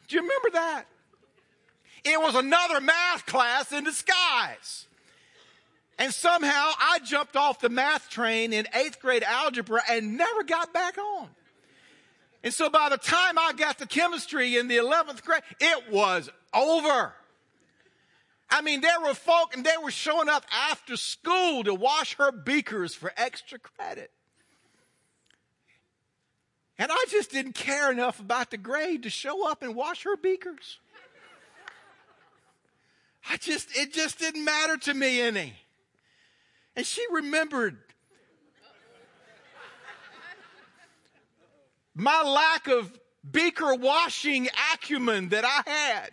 Do 0.08 0.16
you 0.16 0.22
remember 0.22 0.50
that? 0.52 0.84
It 2.04 2.20
was 2.20 2.34
another 2.34 2.80
math 2.80 3.24
class 3.26 3.72
in 3.72 3.84
disguise. 3.84 4.86
And 5.98 6.12
somehow 6.12 6.70
I 6.78 7.00
jumped 7.02 7.34
off 7.34 7.60
the 7.60 7.68
math 7.68 8.08
train 8.08 8.52
in 8.52 8.66
eighth 8.74 9.00
grade 9.00 9.24
algebra 9.24 9.82
and 9.90 10.16
never 10.16 10.44
got 10.44 10.72
back 10.72 10.96
on. 10.96 11.28
And 12.42 12.54
so 12.54 12.70
by 12.70 12.88
the 12.88 12.98
time 12.98 13.38
I 13.38 13.52
got 13.56 13.78
to 13.78 13.86
chemistry 13.86 14.56
in 14.56 14.68
the 14.68 14.76
11th 14.76 15.24
grade, 15.24 15.42
it 15.60 15.90
was 15.90 16.30
over. 16.54 17.12
I 18.50 18.62
mean, 18.62 18.80
there 18.80 19.00
were 19.00 19.14
folk 19.14 19.54
and 19.54 19.64
they 19.64 19.76
were 19.82 19.90
showing 19.90 20.28
up 20.28 20.44
after 20.70 20.96
school 20.96 21.64
to 21.64 21.74
wash 21.74 22.14
her 22.16 22.32
beakers 22.32 22.94
for 22.94 23.12
extra 23.16 23.58
credit. 23.58 24.10
And 26.78 26.90
I 26.92 27.04
just 27.10 27.32
didn't 27.32 27.54
care 27.54 27.90
enough 27.90 28.20
about 28.20 28.50
the 28.50 28.56
grade 28.56 29.02
to 29.02 29.10
show 29.10 29.50
up 29.50 29.62
and 29.62 29.74
wash 29.74 30.04
her 30.04 30.16
beakers. 30.16 30.78
I 33.28 33.36
just, 33.36 33.76
it 33.76 33.92
just 33.92 34.18
didn't 34.18 34.44
matter 34.44 34.76
to 34.76 34.94
me 34.94 35.20
any. 35.20 35.54
And 36.76 36.86
she 36.86 37.04
remembered 37.10 37.78
my 41.98 42.22
lack 42.22 42.68
of 42.68 42.96
beaker 43.28 43.74
washing 43.74 44.48
acumen 44.72 45.30
that 45.30 45.44
I 45.44 45.68
had. 45.68 46.10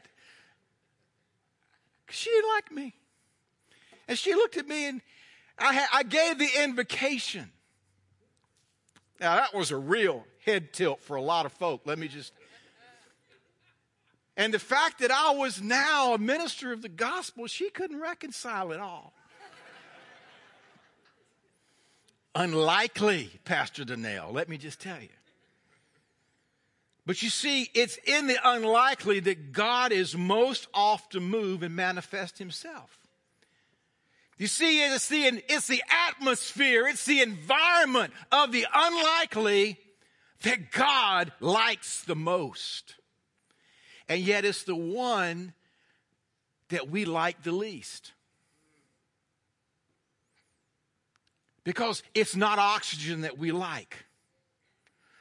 She 2.09 2.29
didn't 2.31 2.49
like 2.55 2.71
me. 2.71 2.93
And 4.07 4.17
she 4.17 4.33
looked 4.33 4.57
at 4.57 4.67
me 4.67 4.87
and 4.87 5.01
I, 5.59 5.85
I 5.93 6.03
gave 6.03 6.39
the 6.39 6.49
invocation. 6.63 7.51
Now, 9.19 9.35
that 9.35 9.53
was 9.53 9.71
a 9.71 9.77
real 9.77 10.25
head 10.43 10.73
tilt 10.73 11.01
for 11.01 11.15
a 11.15 11.21
lot 11.21 11.45
of 11.45 11.53
folk. 11.53 11.81
Let 11.85 11.99
me 11.99 12.07
just. 12.07 12.33
And 14.35 14.53
the 14.53 14.59
fact 14.59 14.99
that 14.99 15.11
I 15.11 15.31
was 15.31 15.61
now 15.61 16.15
a 16.15 16.17
minister 16.17 16.73
of 16.73 16.81
the 16.81 16.89
gospel, 16.89 17.47
she 17.47 17.69
couldn't 17.69 18.01
reconcile 18.01 18.71
it 18.71 18.79
all. 18.79 19.13
Unlikely, 22.33 23.29
Pastor 23.45 23.85
Donnell, 23.85 24.33
let 24.33 24.49
me 24.49 24.57
just 24.57 24.81
tell 24.81 24.99
you. 24.99 25.07
But 27.05 27.21
you 27.21 27.29
see, 27.29 27.69
it's 27.73 27.97
in 28.05 28.27
the 28.27 28.37
unlikely 28.43 29.19
that 29.21 29.51
God 29.51 29.91
is 29.91 30.15
most 30.15 30.67
oft 30.73 31.11
to 31.11 31.19
move 31.19 31.61
and 31.61 31.75
manifest 31.75 32.39
himself. 32.39 32.97
You 34.37 34.47
see, 34.47 34.83
it's 34.83 35.07
the, 35.07 35.43
it's 35.47 35.67
the 35.67 35.83
atmosphere, 36.09 36.87
it's 36.87 37.05
the 37.05 37.21
environment 37.21 38.13
of 38.31 38.51
the 38.51 38.65
unlikely 38.73 39.77
that 40.41 40.71
God 40.71 41.31
likes 41.39 42.03
the 42.03 42.15
most. 42.15 42.95
And 44.09 44.21
yet 44.21 44.43
it's 44.43 44.63
the 44.63 44.75
one 44.75 45.53
that 46.69 46.89
we 46.89 47.05
like 47.05 47.43
the 47.43 47.51
least. 47.51 48.11
because 51.65 52.03
it's 52.13 52.35
not 52.35 52.57
oxygen 52.59 53.21
that 53.21 53.37
we 53.37 53.51
like. 53.51 54.04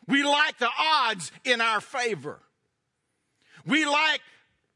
We 0.06 0.22
like 0.22 0.58
the 0.58 0.70
odds 0.78 1.32
in 1.44 1.60
our 1.60 1.80
favor. 1.80 2.40
We 3.66 3.86
like 3.86 4.20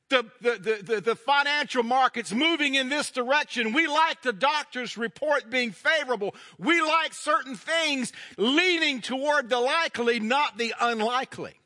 the, 0.08 0.24
the, 0.40 0.82
the, 0.82 1.00
the, 1.00 1.16
financial 1.16 1.82
markets 1.82 2.32
moving 2.32 2.74
in 2.74 2.88
this 2.88 3.10
direction. 3.10 3.74
We 3.74 3.86
like 3.86 4.22
the 4.22 4.32
doctor's 4.32 4.96
report 4.96 5.50
being 5.50 5.72
favorable. 5.72 6.34
We 6.58 6.80
like 6.80 7.12
certain 7.12 7.56
things 7.56 8.12
leaning 8.38 9.02
toward 9.02 9.50
the 9.50 9.60
likely, 9.60 10.18
not 10.18 10.56
the 10.56 10.72
unlikely. 10.80 11.60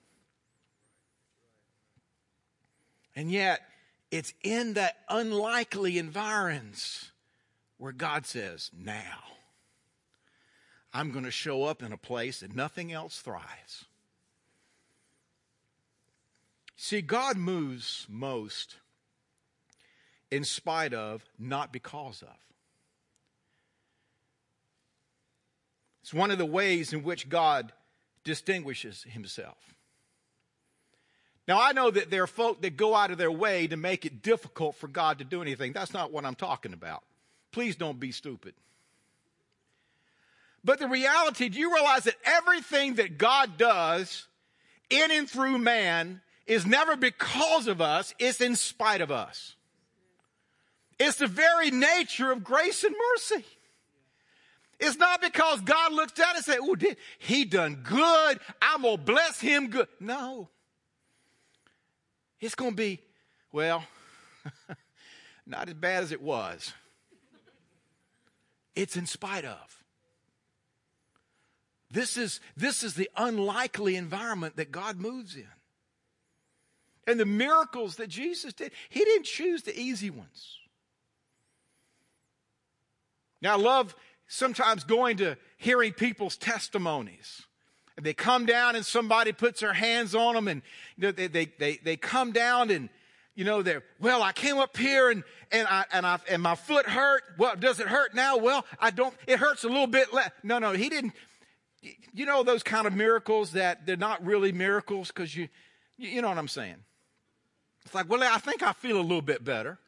And 3.15 3.31
yet, 3.31 3.61
it's 4.11 4.35
in 4.43 4.75
that 4.75 4.97
unlikely 5.09 5.99
environs 5.99 7.13
where 7.77 7.93
God 7.93 8.27
says, 8.27 8.71
now. 8.77 9.19
I'm 10.95 11.11
going 11.11 11.25
to 11.25 11.31
show 11.31 11.65
up 11.65 11.83
in 11.83 11.93
a 11.93 11.97
place 11.97 12.41
that 12.41 12.55
nothing 12.55 12.93
else 12.93 13.21
thrives. 13.21 13.87
See, 16.77 17.01
God 17.01 17.37
moves 17.37 18.07
most 18.09 18.77
in 20.31 20.45
spite 20.45 20.93
of, 20.93 21.25
not 21.39 21.73
because 21.73 22.23
of. 22.23 22.37
It's 26.03 26.13
one 26.13 26.31
of 26.31 26.39
the 26.39 26.45
ways 26.45 26.93
in 26.93 27.05
which 27.05 27.29
God 27.29 27.73
distinguishes 28.25 29.05
himself. 29.05 29.75
Now, 31.47 31.61
I 31.61 31.73
know 31.73 31.91
that 31.91 32.11
there 32.11 32.23
are 32.23 32.29
folk 32.29 32.63
that 32.63 32.77
go 32.77 32.95
out 32.95 33.11
of 33.11 33.19
their 33.19 33.31
way 33.31 33.67
to 33.67 33.77
make 33.77 34.05
it 34.05 34.23
difficult 34.23 34.77
for 34.77 34.89
God 34.89 35.19
to 35.19 35.25
do 35.25 35.43
anything. 35.43 35.73
That's 35.73 35.93
not 35.93 36.13
what 36.13 36.25
I'm 36.25 36.35
talking 36.35 36.73
about. 36.73 37.03
Please 37.51 37.77
don't 37.77 38.01
be 38.01 38.13
stupid. 38.13 38.55
But 40.65 40.79
the 40.79 40.89
reality, 40.89 41.49
do 41.49 41.59
you 41.59 41.75
realize 41.75 42.05
that 42.05 42.17
everything 42.25 42.95
that 42.95 43.19
God 43.19 43.57
does 43.59 44.27
in 44.91 45.11
and 45.11 45.29
through 45.29 45.59
man 45.59 46.21
is 46.47 46.67
never 46.67 46.97
because 46.97 47.67
of 47.67 47.81
us, 47.81 48.15
it's 48.19 48.41
in 48.41 48.57
spite 48.57 49.01
of 49.01 49.11
us. 49.11 49.57
It's 50.99 51.19
the 51.19 51.27
very 51.27 51.71
nature 51.71 52.31
of 52.31 52.45
grace 52.45 52.85
and 52.85 52.95
mercy. 53.13 53.45
It's 54.79 54.99
not 54.99 55.23
because 55.23 55.61
God 55.61 55.93
looks 55.93 56.13
down 56.13 56.35
and 56.37 56.45
says, 56.45 56.59
oh, 56.61 56.77
he 57.19 57.45
done 57.45 57.83
good. 57.85 58.41
I'm 58.61 58.83
going 58.83 58.97
to 58.97 59.03
bless 59.03 59.41
him 59.41 59.69
good. 59.69 59.89
No. 60.01 60.49
It's 62.41 62.57
going 62.57 62.73
to 62.73 62.77
be, 62.77 63.01
well, 63.53 63.85
not 65.47 65.69
as 65.69 65.75
bad 65.75 66.03
as 66.03 66.13
it 66.13 66.21
was. 66.21 66.73
It's 68.75 68.97
in 68.97 69.07
spite 69.07 69.45
of. 69.45 69.82
This 71.93 72.17
is, 72.17 72.41
this 72.57 72.83
is 72.83 72.95
the 72.95 73.11
unlikely 73.17 73.97
environment 73.97 74.57
that 74.57 74.73
God 74.73 74.99
moves 74.99 75.37
in. 75.37 75.47
And 77.07 77.21
the 77.21 77.27
miracles 77.27 77.97
that 77.97 78.09
Jesus 78.09 78.55
did, 78.55 78.73
He 78.89 79.01
didn't 79.01 79.27
choose 79.27 79.63
the 79.63 79.79
easy 79.79 80.09
ones. 80.09 80.59
Now, 83.43 83.55
I 83.55 83.61
love 83.61 83.95
sometimes 84.27 84.85
going 84.85 85.19
to 85.19 85.37
hearing 85.59 85.93
people's 85.93 86.37
testimonies. 86.37 87.43
And 87.97 88.07
they 88.07 88.15
come 88.15 88.47
down 88.47 88.75
and 88.75 88.87
somebody 88.87 89.33
puts 89.33 89.61
their 89.61 89.75
hands 89.75 90.15
on 90.15 90.35
them 90.35 90.49
and 90.49 90.63
you 90.97 91.03
know, 91.03 91.13
they, 91.13 91.27
they, 91.27 91.47
they, 91.59 91.77
they 91.85 91.97
come 91.97 92.33
down 92.33 92.71
and, 92.71 92.89
you 93.35 93.45
know, 93.45 93.61
they're, 93.61 93.83
well, 94.01 94.23
I 94.23 94.33
came 94.33 94.59
up 94.59 94.77
here 94.77 95.11
and, 95.11 95.25
and 95.51 95.69
I, 95.69 95.85
and 95.93 96.07
I, 96.07 96.19
and 96.31 96.41
my 96.41 96.55
foot 96.55 96.87
hurt. 96.87 97.23
Well, 97.37 97.57
does 97.57 97.81
it 97.81 97.89
hurt 97.89 98.15
now? 98.15 98.39
Well, 98.39 98.65
I 98.81 98.91
don't, 98.91 99.15
it 99.27 99.39
hurts 99.39 99.65
a 99.65 99.69
little 99.69 99.87
bit 99.87 100.15
less. 100.15 100.31
No, 100.43 100.59
no, 100.59 100.73
he 100.73 100.89
didn't, 100.89 101.13
you 102.13 102.27
know 102.27 102.43
those 102.43 102.63
kind 102.63 102.87
of 102.87 102.95
miracles 102.95 103.53
that 103.53 103.87
they're 103.87 103.97
not 103.97 104.25
really 104.25 104.53
miracles 104.53 105.09
because 105.09 105.35
you, 105.37 105.49
you 105.99 106.23
know 106.23 106.29
what 106.29 106.39
I'm 106.39 106.49
saying. 106.49 106.77
It's 107.85 107.95
like, 107.95 108.09
well, 108.09 108.23
I 108.23 108.39
think 108.39 108.63
I 108.63 108.73
feel 108.73 108.99
a 108.99 109.03
little 109.03 109.23
bit 109.23 109.45
better. 109.45 109.79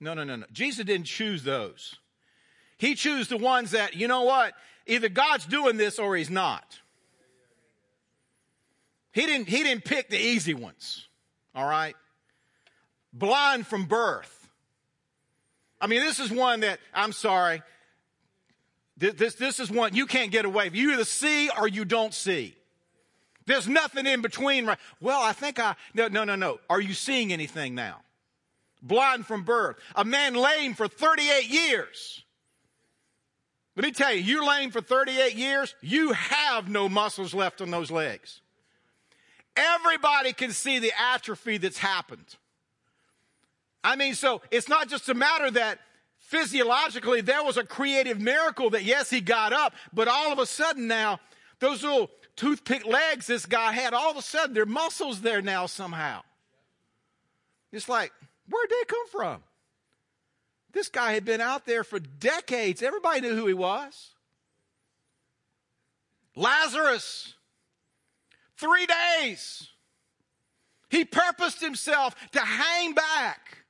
No, 0.00 0.14
no, 0.14 0.24
no, 0.24 0.36
no. 0.36 0.46
Jesus 0.52 0.84
didn't 0.84 1.06
choose 1.06 1.44
those. 1.44 1.96
He 2.76 2.96
chose 2.96 3.28
the 3.28 3.36
ones 3.36 3.70
that, 3.70 3.94
you 3.94 4.08
know 4.08 4.22
what? 4.22 4.54
Either 4.88 5.08
God's 5.08 5.46
doing 5.46 5.76
this 5.76 6.00
or 6.00 6.16
he's 6.16 6.30
not. 6.30 6.80
He 9.12 9.26
didn't, 9.26 9.48
he 9.48 9.62
didn't 9.62 9.84
pick 9.84 10.10
the 10.10 10.18
easy 10.18 10.54
ones. 10.54 11.06
All 11.54 11.66
right. 11.66 11.94
Blind 13.12 13.66
from 13.66 13.84
birth. 13.84 14.48
I 15.80 15.86
mean, 15.86 16.00
this 16.00 16.18
is 16.18 16.30
one 16.30 16.60
that, 16.60 16.80
I'm 16.92 17.12
sorry, 17.12 17.62
this, 19.02 19.14
this, 19.14 19.34
this 19.34 19.60
is 19.60 19.68
one 19.68 19.96
you 19.96 20.06
can't 20.06 20.30
get 20.30 20.44
away. 20.44 20.70
You 20.72 20.92
either 20.92 21.04
see 21.04 21.50
or 21.58 21.66
you 21.66 21.84
don't 21.84 22.14
see. 22.14 22.54
There's 23.46 23.66
nothing 23.66 24.06
in 24.06 24.22
between. 24.22 24.64
Right? 24.64 24.78
Well, 25.00 25.20
I 25.20 25.32
think 25.32 25.58
I, 25.58 25.74
no, 25.92 26.06
no, 26.06 26.22
no, 26.22 26.36
no. 26.36 26.60
Are 26.70 26.80
you 26.80 26.94
seeing 26.94 27.32
anything 27.32 27.74
now? 27.74 27.96
Blind 28.80 29.26
from 29.26 29.42
birth. 29.42 29.76
A 29.96 30.04
man 30.04 30.34
lame 30.34 30.74
for 30.74 30.86
38 30.86 31.48
years. 31.48 32.22
Let 33.74 33.84
me 33.84 33.90
tell 33.90 34.14
you, 34.14 34.22
you're 34.22 34.46
lame 34.46 34.70
for 34.70 34.80
38 34.80 35.34
years, 35.34 35.74
you 35.80 36.12
have 36.12 36.68
no 36.68 36.88
muscles 36.88 37.34
left 37.34 37.60
on 37.60 37.72
those 37.72 37.90
legs. 37.90 38.40
Everybody 39.56 40.32
can 40.32 40.52
see 40.52 40.78
the 40.78 40.92
atrophy 41.12 41.58
that's 41.58 41.78
happened. 41.78 42.36
I 43.82 43.96
mean, 43.96 44.14
so 44.14 44.42
it's 44.52 44.68
not 44.68 44.88
just 44.88 45.08
a 45.08 45.14
matter 45.14 45.50
that 45.50 45.80
physiologically 46.32 47.20
there 47.20 47.44
was 47.44 47.58
a 47.58 47.64
creative 47.64 48.18
miracle 48.18 48.70
that 48.70 48.84
yes, 48.84 49.10
he 49.10 49.20
got 49.20 49.52
up, 49.52 49.74
but 49.92 50.08
all 50.08 50.32
of 50.32 50.38
a 50.38 50.46
sudden 50.46 50.86
now, 50.86 51.20
those 51.58 51.82
little 51.82 52.10
toothpick 52.36 52.86
legs 52.86 53.26
this 53.26 53.44
guy 53.44 53.72
had, 53.72 53.92
all 53.92 54.10
of 54.10 54.16
a 54.16 54.22
sudden 54.22 54.54
there 54.54 54.62
are 54.62 54.66
muscles 54.66 55.20
there 55.20 55.42
now 55.42 55.66
somehow. 55.66 56.22
It's 57.70 57.86
like, 57.86 58.12
where'd 58.48 58.70
they 58.70 58.84
come 58.86 59.06
from? 59.08 59.42
This 60.72 60.88
guy 60.88 61.12
had 61.12 61.26
been 61.26 61.42
out 61.42 61.66
there 61.66 61.84
for 61.84 61.98
decades. 61.98 62.82
Everybody 62.82 63.20
knew 63.20 63.36
who 63.36 63.46
he 63.46 63.52
was. 63.52 64.12
Lazarus, 66.34 67.34
three 68.56 68.86
days. 68.86 69.68
He 70.88 71.04
purposed 71.04 71.60
himself 71.60 72.14
to 72.32 72.40
hang 72.40 72.94
back. 72.94 73.61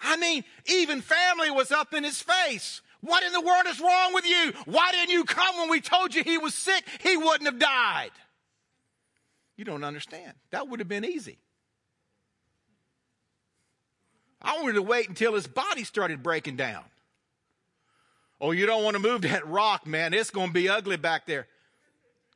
I 0.00 0.16
mean, 0.16 0.44
even 0.66 1.00
family 1.00 1.50
was 1.50 1.70
up 1.70 1.94
in 1.94 2.04
his 2.04 2.20
face. 2.20 2.80
What 3.02 3.22
in 3.22 3.32
the 3.32 3.40
world 3.40 3.66
is 3.66 3.80
wrong 3.80 4.14
with 4.14 4.26
you? 4.26 4.52
Why 4.66 4.92
didn't 4.92 5.10
you 5.10 5.24
come 5.24 5.56
when 5.58 5.70
we 5.70 5.80
told 5.80 6.14
you 6.14 6.22
he 6.22 6.38
was 6.38 6.54
sick? 6.54 6.84
He 7.00 7.16
wouldn't 7.16 7.44
have 7.44 7.58
died. 7.58 8.10
You 9.56 9.64
don't 9.64 9.84
understand. 9.84 10.32
That 10.50 10.68
would 10.68 10.80
have 10.80 10.88
been 10.88 11.04
easy. 11.04 11.38
I 14.42 14.58
wanted 14.60 14.74
to 14.74 14.82
wait 14.82 15.08
until 15.08 15.34
his 15.34 15.46
body 15.46 15.84
started 15.84 16.22
breaking 16.22 16.56
down. 16.56 16.84
Oh, 18.40 18.52
you 18.52 18.64
don't 18.64 18.84
want 18.84 18.96
to 18.96 19.02
move 19.02 19.22
that 19.22 19.46
rock, 19.46 19.86
man. 19.86 20.14
It's 20.14 20.30
going 20.30 20.48
to 20.48 20.52
be 20.54 20.68
ugly 20.68 20.96
back 20.96 21.26
there. 21.26 21.46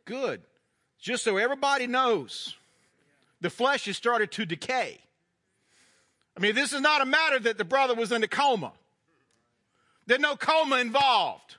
Good. 0.04 0.42
Just 1.00 1.24
so 1.24 1.38
everybody 1.38 1.86
knows, 1.86 2.56
the 3.40 3.48
flesh 3.48 3.86
has 3.86 3.96
started 3.96 4.30
to 4.32 4.44
decay. 4.44 4.98
I 6.36 6.40
mean, 6.40 6.54
this 6.54 6.72
is 6.72 6.80
not 6.80 7.00
a 7.00 7.06
matter 7.06 7.38
that 7.40 7.58
the 7.58 7.64
brother 7.64 7.94
was 7.94 8.10
in 8.10 8.22
a 8.22 8.28
coma. 8.28 8.72
There's 10.06 10.20
no 10.20 10.36
coma 10.36 10.78
involved. 10.78 11.56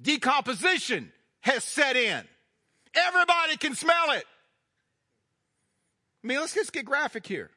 Decomposition 0.00 1.12
has 1.40 1.64
set 1.64 1.96
in. 1.96 2.22
Everybody 2.94 3.56
can 3.56 3.74
smell 3.74 4.12
it. 4.12 4.24
I 6.22 6.26
mean, 6.26 6.40
let's 6.40 6.54
just 6.54 6.72
get 6.72 6.84
graphic 6.84 7.26
here. 7.26 7.50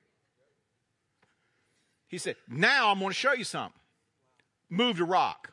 He 2.08 2.18
said, 2.18 2.36
Now 2.48 2.92
I'm 2.92 3.00
going 3.00 3.10
to 3.10 3.16
show 3.16 3.34
you 3.34 3.44
something. 3.44 3.74
Move 4.70 4.98
the 4.98 5.04
rock. 5.04 5.52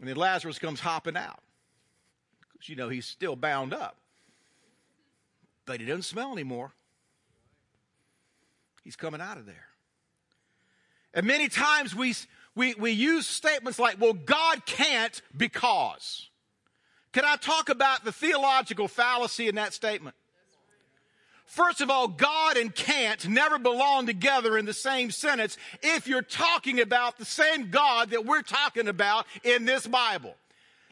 And 0.00 0.08
then 0.08 0.16
Lazarus 0.16 0.58
comes 0.58 0.80
hopping 0.80 1.16
out. 1.16 1.40
Because, 2.52 2.68
you 2.68 2.76
know, 2.76 2.88
he's 2.88 3.06
still 3.06 3.36
bound 3.36 3.72
up. 3.72 3.96
But 5.66 5.80
he 5.80 5.86
doesn't 5.86 6.02
smell 6.02 6.32
anymore. 6.32 6.72
He's 8.84 8.96
coming 8.96 9.20
out 9.20 9.38
of 9.38 9.46
there. 9.46 9.66
And 11.14 11.26
many 11.26 11.48
times 11.48 11.94
we, 11.94 12.14
we, 12.54 12.74
we 12.74 12.90
use 12.90 13.26
statements 13.26 13.78
like, 13.78 14.00
well, 14.00 14.12
God 14.12 14.66
can't 14.66 15.20
because. 15.36 16.28
Can 17.12 17.24
I 17.24 17.36
talk 17.36 17.70
about 17.70 18.04
the 18.04 18.12
theological 18.12 18.88
fallacy 18.88 19.48
in 19.48 19.54
that 19.54 19.72
statement? 19.72 20.14
First 21.46 21.80
of 21.80 21.88
all, 21.88 22.08
God 22.08 22.56
and 22.56 22.74
can't 22.74 23.28
never 23.28 23.58
belong 23.58 24.06
together 24.06 24.58
in 24.58 24.64
the 24.64 24.72
same 24.72 25.10
sentence 25.10 25.56
if 25.82 26.08
you're 26.08 26.22
talking 26.22 26.80
about 26.80 27.16
the 27.16 27.24
same 27.24 27.70
God 27.70 28.10
that 28.10 28.26
we're 28.26 28.42
talking 28.42 28.88
about 28.88 29.26
in 29.44 29.64
this 29.64 29.86
Bible. 29.86 30.34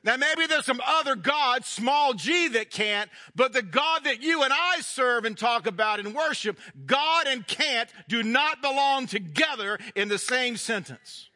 Now, 0.05 0.17
maybe 0.17 0.47
there's 0.47 0.67
some 0.67 0.81
other 0.85 1.15
God, 1.15 1.65
small 1.65 2.13
g, 2.13 2.49
that 2.49 2.71
can't, 2.71 3.09
but 3.37 3.53
the 3.53 3.63
God 3.63 4.05
that 4.05 4.21
you 4.21 4.43
and 4.43 4.53
I 4.53 4.81
serve 4.81 5.25
and 5.25 5.39
talk 5.39 5.69
about 5.69 6.01
and 6.01 6.13
worship, 6.13 6.59
God 6.87 7.29
and 7.29 7.47
can't 7.47 7.89
do 8.09 8.25
not 8.25 8.61
belong 8.61 9.07
together 9.07 9.79
in 9.95 10.09
the 10.09 10.19
same 10.19 10.57
sentence. 10.57 11.29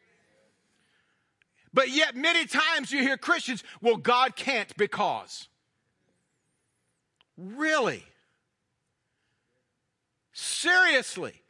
But 1.73 1.89
yet, 1.89 2.15
many 2.15 2.45
times 2.45 2.91
you 2.91 3.01
hear 3.01 3.17
Christians, 3.17 3.63
well, 3.81 3.97
God 3.97 4.35
can't 4.35 4.75
because. 4.75 5.47
Really? 7.37 8.03
Seriously? 10.33 11.41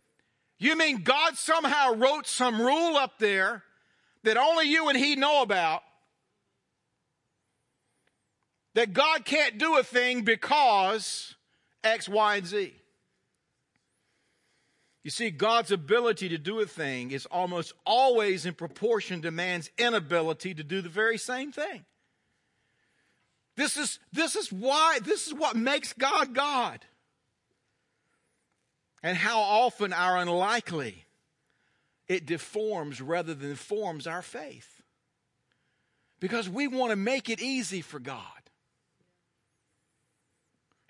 You 0.60 0.76
mean 0.76 1.02
God 1.02 1.36
somehow 1.36 1.94
wrote 1.96 2.28
some 2.28 2.62
rule 2.62 2.96
up 2.96 3.18
there 3.18 3.63
that 4.24 4.38
only 4.38 4.68
you 4.68 4.89
and 4.89 4.98
He 4.98 5.15
know 5.15 5.41
about 5.41 5.82
that 8.78 8.94
God 8.94 9.26
can't 9.26 9.58
do 9.58 9.80
a 9.80 9.84
thing 9.84 10.22
because 10.22 11.34
X, 11.84 12.08
Y, 12.08 12.36
and 12.36 12.46
Z. 12.46 12.76
You 15.04 15.10
see, 15.10 15.32
God's 15.32 15.72
ability 15.72 16.30
to 16.30 16.38
do 16.38 16.60
a 16.60 16.68
thing 16.68 17.10
is 17.10 17.26
almost 17.26 17.74
always 17.88 18.46
in 18.46 18.54
proportion 18.54 19.24
to 19.24 19.32
man's 19.32 19.72
inability 19.80 20.54
to 20.54 20.63
do 20.63 20.84
the 20.84 20.90
very 20.90 21.18
same 21.18 21.52
thing. 21.52 21.86
This 23.56 23.78
is, 23.78 23.98
this 24.13 24.36
is 24.36 24.54
why, 24.54 25.00
this 25.04 25.26
is 25.26 25.34
what 25.34 25.56
makes 25.56 25.94
God 25.94 26.36
God. 26.36 26.86
And 29.02 29.18
how 29.18 29.40
often 29.40 29.92
our 29.92 30.18
unlikely 30.18 31.08
it 32.08 32.28
deforms 32.28 33.02
rather 33.02 33.34
than 33.34 33.56
forms 33.56 34.06
our 34.06 34.22
faith. 34.22 34.84
Because 36.20 36.48
we 36.48 36.68
want 36.68 36.92
to 36.92 36.96
make 36.96 37.28
it 37.28 37.42
easy 37.42 37.82
for 37.82 38.00
God. 38.00 38.37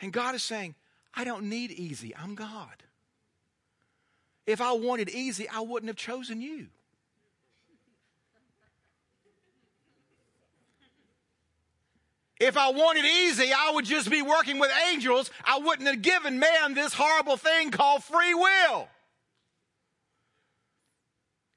And 0.02 0.14
God 0.14 0.36
is 0.36 0.44
saying, 0.44 0.76
I 1.14 1.24
don't 1.24 1.50
need 1.50 1.72
easy. 1.72 2.16
I'm 2.16 2.36
God. 2.36 2.84
If 4.46 4.62
I 4.62 4.74
wanted 4.74 5.10
easy, 5.10 5.50
I 5.50 5.62
wouldn't 5.62 5.90
have 5.90 5.98
chosen 5.98 6.42
you. 6.42 6.68
If 12.40 12.56
I 12.56 12.70
wanted 12.70 13.04
easy, 13.04 13.52
I 13.52 13.72
would 13.74 13.86
just 13.86 14.12
be 14.12 14.22
working 14.22 14.60
with 14.60 14.72
angels. 14.92 15.32
I 15.44 15.58
wouldn't 15.60 15.88
have 15.88 16.02
given 16.04 16.40
man 16.40 16.76
this 16.76 16.94
horrible 16.94 17.36
thing 17.36 17.72
called 17.72 18.04
free 18.04 18.36
will. 18.36 18.88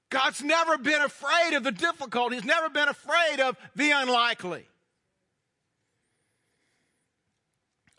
God's 0.09 0.42
never 0.42 0.79
been 0.79 1.03
afraid 1.03 1.55
of 1.55 1.62
the 1.62 1.70
difficult. 1.70 2.33
He's 2.33 2.44
never 2.44 2.68
been 2.70 2.88
afraid 2.88 3.40
of 3.40 3.57
the 3.76 3.90
unlikely. 3.92 4.66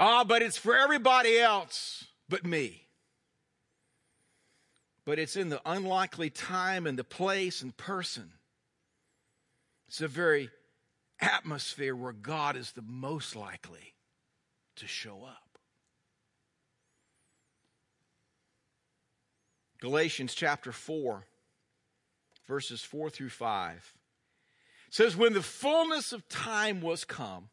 Ah, 0.04 0.24
but 0.24 0.42
it's 0.42 0.58
for 0.58 0.76
everybody 0.76 1.38
else 1.38 2.06
but 2.28 2.44
me. 2.44 2.88
But 5.06 5.20
it's 5.20 5.36
in 5.36 5.50
the 5.50 5.62
unlikely 5.64 6.32
time 6.32 6.88
and 6.88 6.98
the 6.98 7.04
place 7.04 7.62
and 7.62 7.78
person. 7.78 8.32
It's 9.88 10.02
a 10.02 10.08
very 10.08 10.50
atmosphere 11.20 11.96
where 11.96 12.14
God 12.14 12.56
is 12.58 12.72
the 12.72 12.82
most 12.82 13.36
likely 13.36 13.94
to 14.78 14.88
show 14.88 15.24
up. 15.24 15.60
Galatians 19.82 20.34
chapter 20.34 20.72
4, 20.72 21.28
verses 22.48 22.82
4 22.82 23.12
through 23.12 23.30
5 23.30 23.94
says, 24.90 25.16
When 25.16 25.34
the 25.34 25.44
fullness 25.44 26.12
of 26.12 26.28
time 26.28 26.82
was 26.82 27.06
come, 27.06 27.50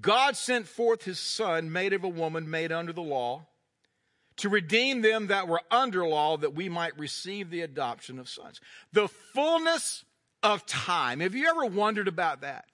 God 0.00 0.36
sent 0.36 0.68
forth 0.68 1.04
his 1.04 1.18
son, 1.18 1.72
made 1.72 1.92
of 1.92 2.04
a 2.04 2.08
woman, 2.08 2.50
made 2.50 2.72
under 2.72 2.92
the 2.92 3.02
law, 3.02 3.46
to 4.36 4.48
redeem 4.48 5.02
them 5.02 5.28
that 5.28 5.48
were 5.48 5.62
under 5.70 6.06
law, 6.06 6.36
that 6.36 6.54
we 6.54 6.68
might 6.68 6.98
receive 6.98 7.50
the 7.50 7.62
adoption 7.62 8.18
of 8.18 8.28
sons. 8.28 8.60
The 8.92 9.08
fullness 9.08 10.04
of 10.42 10.64
time. 10.66 11.20
Have 11.20 11.34
you 11.34 11.48
ever 11.48 11.64
wondered 11.64 12.06
about 12.06 12.42
that? 12.42 12.66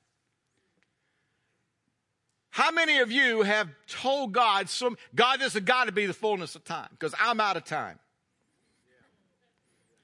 How 2.51 2.71
many 2.71 2.99
of 2.99 3.11
you 3.11 3.43
have 3.43 3.69
told 3.89 4.33
God, 4.33 4.69
some, 4.69 4.97
God, 5.15 5.41
this 5.41 5.55
has 5.55 5.63
got 5.63 5.87
to 5.87 5.93
be 5.93 6.07
the 6.07 6.13
fullness 6.13 6.55
of 6.55 6.65
time 6.65 6.89
because 6.91 7.13
I'm 7.19 7.41
out 7.41 7.57
of 7.57 7.65
time. 7.65 7.99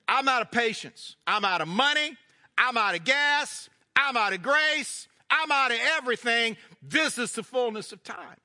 I'm 0.09 0.29
out 0.29 0.42
of 0.42 0.51
patience. 0.51 1.14
I'm 1.27 1.44
out 1.44 1.61
of 1.61 1.68
money. 1.68 2.16
I'm 2.59 2.77
out 2.77 2.96
of 2.96 3.05
gas. 3.05 3.70
I'm 3.94 4.16
out 4.16 4.33
of 4.33 4.42
grace. 4.42 5.07
I'm 5.30 5.50
out 5.52 5.70
of 5.70 5.78
everything. 5.96 6.56
This 6.82 7.18
is 7.18 7.32
the 7.32 7.42
fullness 7.42 7.92
of 7.92 8.02
time. 8.02 8.36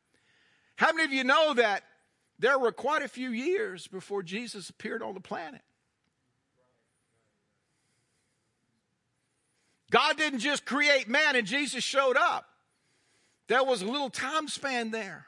How 0.75 0.91
many 0.91 1.05
of 1.05 1.13
you 1.13 1.23
know 1.23 1.53
that 1.55 1.83
there 2.37 2.59
were 2.59 2.71
quite 2.71 3.01
a 3.01 3.07
few 3.07 3.29
years 3.29 3.87
before 3.87 4.23
Jesus 4.23 4.69
appeared 4.69 5.01
on 5.01 5.13
the 5.13 5.19
planet? 5.19 5.61
God 9.91 10.17
didn't 10.17 10.39
just 10.39 10.65
create 10.65 11.07
man 11.07 11.35
and 11.35 11.47
Jesus 11.47 11.83
showed 11.83 12.17
up. 12.17 12.45
There 13.47 13.63
was 13.63 13.81
a 13.81 13.85
little 13.85 14.09
time 14.09 14.47
span 14.47 14.91
there 14.91 15.27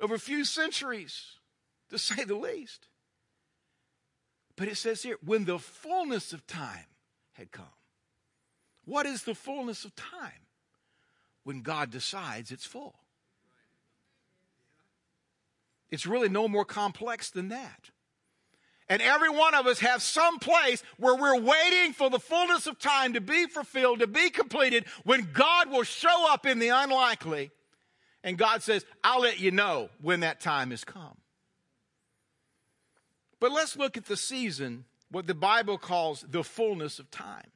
over 0.00 0.14
a 0.14 0.20
few 0.20 0.44
centuries, 0.44 1.38
to 1.90 1.98
say 1.98 2.24
the 2.24 2.36
least. 2.36 2.86
But 4.56 4.68
it 4.68 4.76
says 4.76 5.02
here, 5.02 5.16
when 5.24 5.46
the 5.46 5.58
fullness 5.58 6.32
of 6.32 6.46
time 6.46 6.86
had 7.32 7.50
come. 7.50 7.66
What 8.90 9.06
is 9.06 9.22
the 9.22 9.36
fullness 9.36 9.84
of 9.84 9.94
time? 9.94 10.42
When 11.44 11.62
God 11.62 11.92
decides 11.92 12.50
it's 12.50 12.66
full. 12.66 12.96
It's 15.90 16.06
really 16.06 16.28
no 16.28 16.48
more 16.48 16.64
complex 16.64 17.30
than 17.30 17.50
that. 17.50 17.90
And 18.88 19.00
every 19.00 19.30
one 19.30 19.54
of 19.54 19.68
us 19.68 19.78
have 19.78 20.02
some 20.02 20.40
place 20.40 20.82
where 20.98 21.14
we're 21.14 21.38
waiting 21.38 21.92
for 21.92 22.10
the 22.10 22.18
fullness 22.18 22.66
of 22.66 22.80
time 22.80 23.12
to 23.12 23.20
be 23.20 23.46
fulfilled, 23.46 24.00
to 24.00 24.08
be 24.08 24.28
completed, 24.28 24.86
when 25.04 25.28
God 25.32 25.70
will 25.70 25.84
show 25.84 26.26
up 26.28 26.44
in 26.44 26.58
the 26.58 26.70
unlikely. 26.70 27.52
And 28.24 28.36
God 28.36 28.60
says, 28.60 28.84
I'll 29.04 29.20
let 29.20 29.38
you 29.38 29.52
know 29.52 29.88
when 30.02 30.20
that 30.20 30.40
time 30.40 30.72
has 30.72 30.82
come. 30.82 31.16
But 33.38 33.52
let's 33.52 33.76
look 33.76 33.96
at 33.96 34.06
the 34.06 34.16
season, 34.16 34.84
what 35.12 35.28
the 35.28 35.34
Bible 35.34 35.78
calls 35.78 36.24
the 36.28 36.42
fullness 36.42 36.98
of 36.98 37.08
time. 37.12 37.52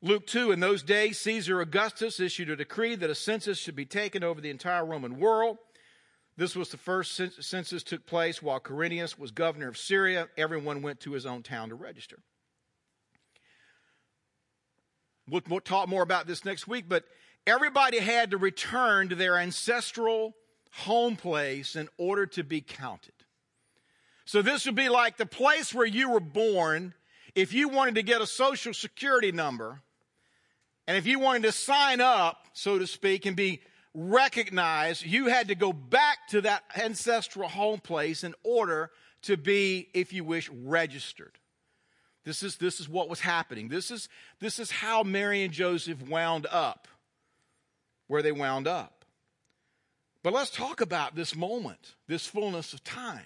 Luke 0.00 0.26
2, 0.28 0.52
in 0.52 0.60
those 0.60 0.84
days, 0.84 1.18
Caesar 1.18 1.60
Augustus 1.60 2.20
issued 2.20 2.50
a 2.50 2.56
decree 2.56 2.94
that 2.94 3.10
a 3.10 3.16
census 3.16 3.58
should 3.58 3.74
be 3.74 3.84
taken 3.84 4.22
over 4.22 4.40
the 4.40 4.50
entire 4.50 4.84
Roman 4.84 5.18
world. 5.18 5.58
This 6.36 6.54
was 6.54 6.68
the 6.68 6.76
first 6.76 7.20
census 7.40 7.82
took 7.82 8.06
place 8.06 8.40
while 8.40 8.60
Quirinius 8.60 9.18
was 9.18 9.32
governor 9.32 9.66
of 9.66 9.76
Syria. 9.76 10.28
Everyone 10.36 10.82
went 10.82 11.00
to 11.00 11.12
his 11.12 11.26
own 11.26 11.42
town 11.42 11.70
to 11.70 11.74
register. 11.74 12.20
We'll, 15.28 15.42
we'll 15.48 15.60
talk 15.60 15.88
more 15.88 16.02
about 16.02 16.28
this 16.28 16.44
next 16.44 16.68
week, 16.68 16.84
but 16.88 17.02
everybody 17.44 17.98
had 17.98 18.30
to 18.30 18.36
return 18.36 19.08
to 19.08 19.16
their 19.16 19.36
ancestral 19.36 20.34
home 20.70 21.16
place 21.16 21.74
in 21.74 21.88
order 21.98 22.24
to 22.26 22.44
be 22.44 22.60
counted. 22.60 23.14
So 24.26 24.42
this 24.42 24.64
would 24.64 24.76
be 24.76 24.88
like 24.88 25.16
the 25.16 25.26
place 25.26 25.74
where 25.74 25.86
you 25.86 26.08
were 26.08 26.20
born. 26.20 26.94
If 27.34 27.52
you 27.52 27.68
wanted 27.68 27.96
to 27.96 28.02
get 28.04 28.20
a 28.20 28.26
social 28.28 28.72
security 28.72 29.32
number, 29.32 29.82
and 30.88 30.96
if 30.96 31.06
you 31.06 31.18
wanted 31.18 31.42
to 31.42 31.52
sign 31.52 32.00
up, 32.00 32.46
so 32.54 32.78
to 32.78 32.86
speak, 32.86 33.26
and 33.26 33.36
be 33.36 33.60
recognized, 33.92 35.04
you 35.04 35.26
had 35.26 35.48
to 35.48 35.54
go 35.54 35.70
back 35.70 36.16
to 36.30 36.40
that 36.40 36.64
ancestral 36.74 37.46
home 37.46 37.78
place 37.78 38.24
in 38.24 38.34
order 38.42 38.90
to 39.22 39.36
be, 39.36 39.88
if 39.92 40.14
you 40.14 40.24
wish, 40.24 40.48
registered. 40.48 41.38
This 42.24 42.42
is, 42.42 42.56
this 42.56 42.80
is 42.80 42.88
what 42.88 43.10
was 43.10 43.20
happening. 43.20 43.68
This 43.68 43.90
is, 43.90 44.08
this 44.40 44.58
is 44.58 44.70
how 44.70 45.02
Mary 45.02 45.44
and 45.44 45.52
Joseph 45.52 46.00
wound 46.08 46.46
up 46.50 46.88
where 48.06 48.22
they 48.22 48.32
wound 48.32 48.66
up. 48.66 49.04
But 50.22 50.32
let's 50.32 50.50
talk 50.50 50.80
about 50.80 51.14
this 51.14 51.36
moment, 51.36 51.96
this 52.06 52.26
fullness 52.26 52.72
of 52.72 52.82
time. 52.82 53.20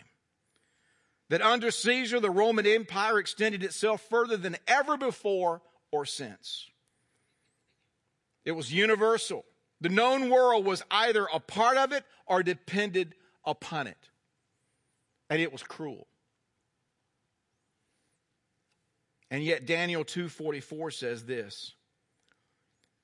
That 1.28 1.42
under 1.42 1.70
Caesar, 1.70 2.18
the 2.18 2.28
Roman 2.28 2.66
Empire 2.66 3.20
extended 3.20 3.62
itself 3.62 4.04
further 4.10 4.36
than 4.36 4.56
ever 4.66 4.96
before 4.96 5.62
or 5.92 6.04
since. 6.04 6.68
It 8.44 8.52
was 8.52 8.72
universal. 8.72 9.44
The 9.80 9.88
known 9.88 10.30
world 10.30 10.64
was 10.64 10.82
either 10.90 11.26
a 11.32 11.40
part 11.40 11.76
of 11.76 11.92
it 11.92 12.04
or 12.26 12.42
depended 12.42 13.14
upon 13.44 13.86
it. 13.86 14.08
And 15.28 15.40
it 15.40 15.52
was 15.52 15.62
cruel. 15.62 16.06
And 19.30 19.42
yet 19.42 19.66
Daniel 19.66 20.04
2:44 20.04 20.90
says 20.90 21.24
this. 21.24 21.72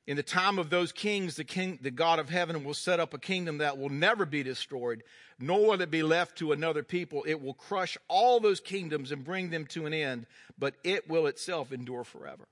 In 0.06 0.16
the 0.16 0.22
time 0.22 0.58
of 0.58 0.70
those 0.70 0.90
kings, 0.90 1.36
the 1.36 1.44
king, 1.44 1.78
the 1.82 1.90
God 1.90 2.18
of 2.18 2.30
heaven 2.30 2.64
will 2.64 2.74
set 2.74 2.98
up 2.98 3.12
a 3.12 3.18
kingdom 3.18 3.58
that 3.58 3.76
will 3.76 3.90
never 3.90 4.24
be 4.24 4.42
destroyed, 4.42 5.04
nor 5.38 5.68
will 5.68 5.80
it 5.82 5.90
be 5.90 6.02
left 6.02 6.38
to 6.38 6.52
another 6.52 6.82
people. 6.82 7.24
It 7.24 7.42
will 7.42 7.52
crush 7.52 7.98
all 8.08 8.40
those 8.40 8.58
kingdoms 8.58 9.12
and 9.12 9.22
bring 9.22 9.50
them 9.50 9.66
to 9.66 9.84
an 9.84 9.92
end, 9.92 10.26
but 10.58 10.76
it 10.82 11.08
will 11.10 11.26
itself 11.26 11.72
endure 11.72 12.04
forever. 12.04 12.48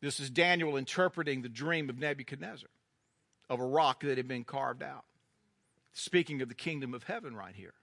This 0.00 0.20
is 0.20 0.30
Daniel 0.30 0.76
interpreting 0.76 1.42
the 1.42 1.48
dream 1.48 1.90
of 1.90 1.98
Nebuchadnezzar 1.98 2.70
of 3.48 3.60
a 3.60 3.66
rock 3.66 4.02
that 4.02 4.16
had 4.16 4.28
been 4.28 4.44
carved 4.44 4.82
out. 4.82 5.04
Speaking 5.92 6.40
of 6.40 6.48
the 6.48 6.54
kingdom 6.54 6.94
of 6.94 7.02
heaven 7.02 7.34
right 7.34 7.54
here. 7.54 7.74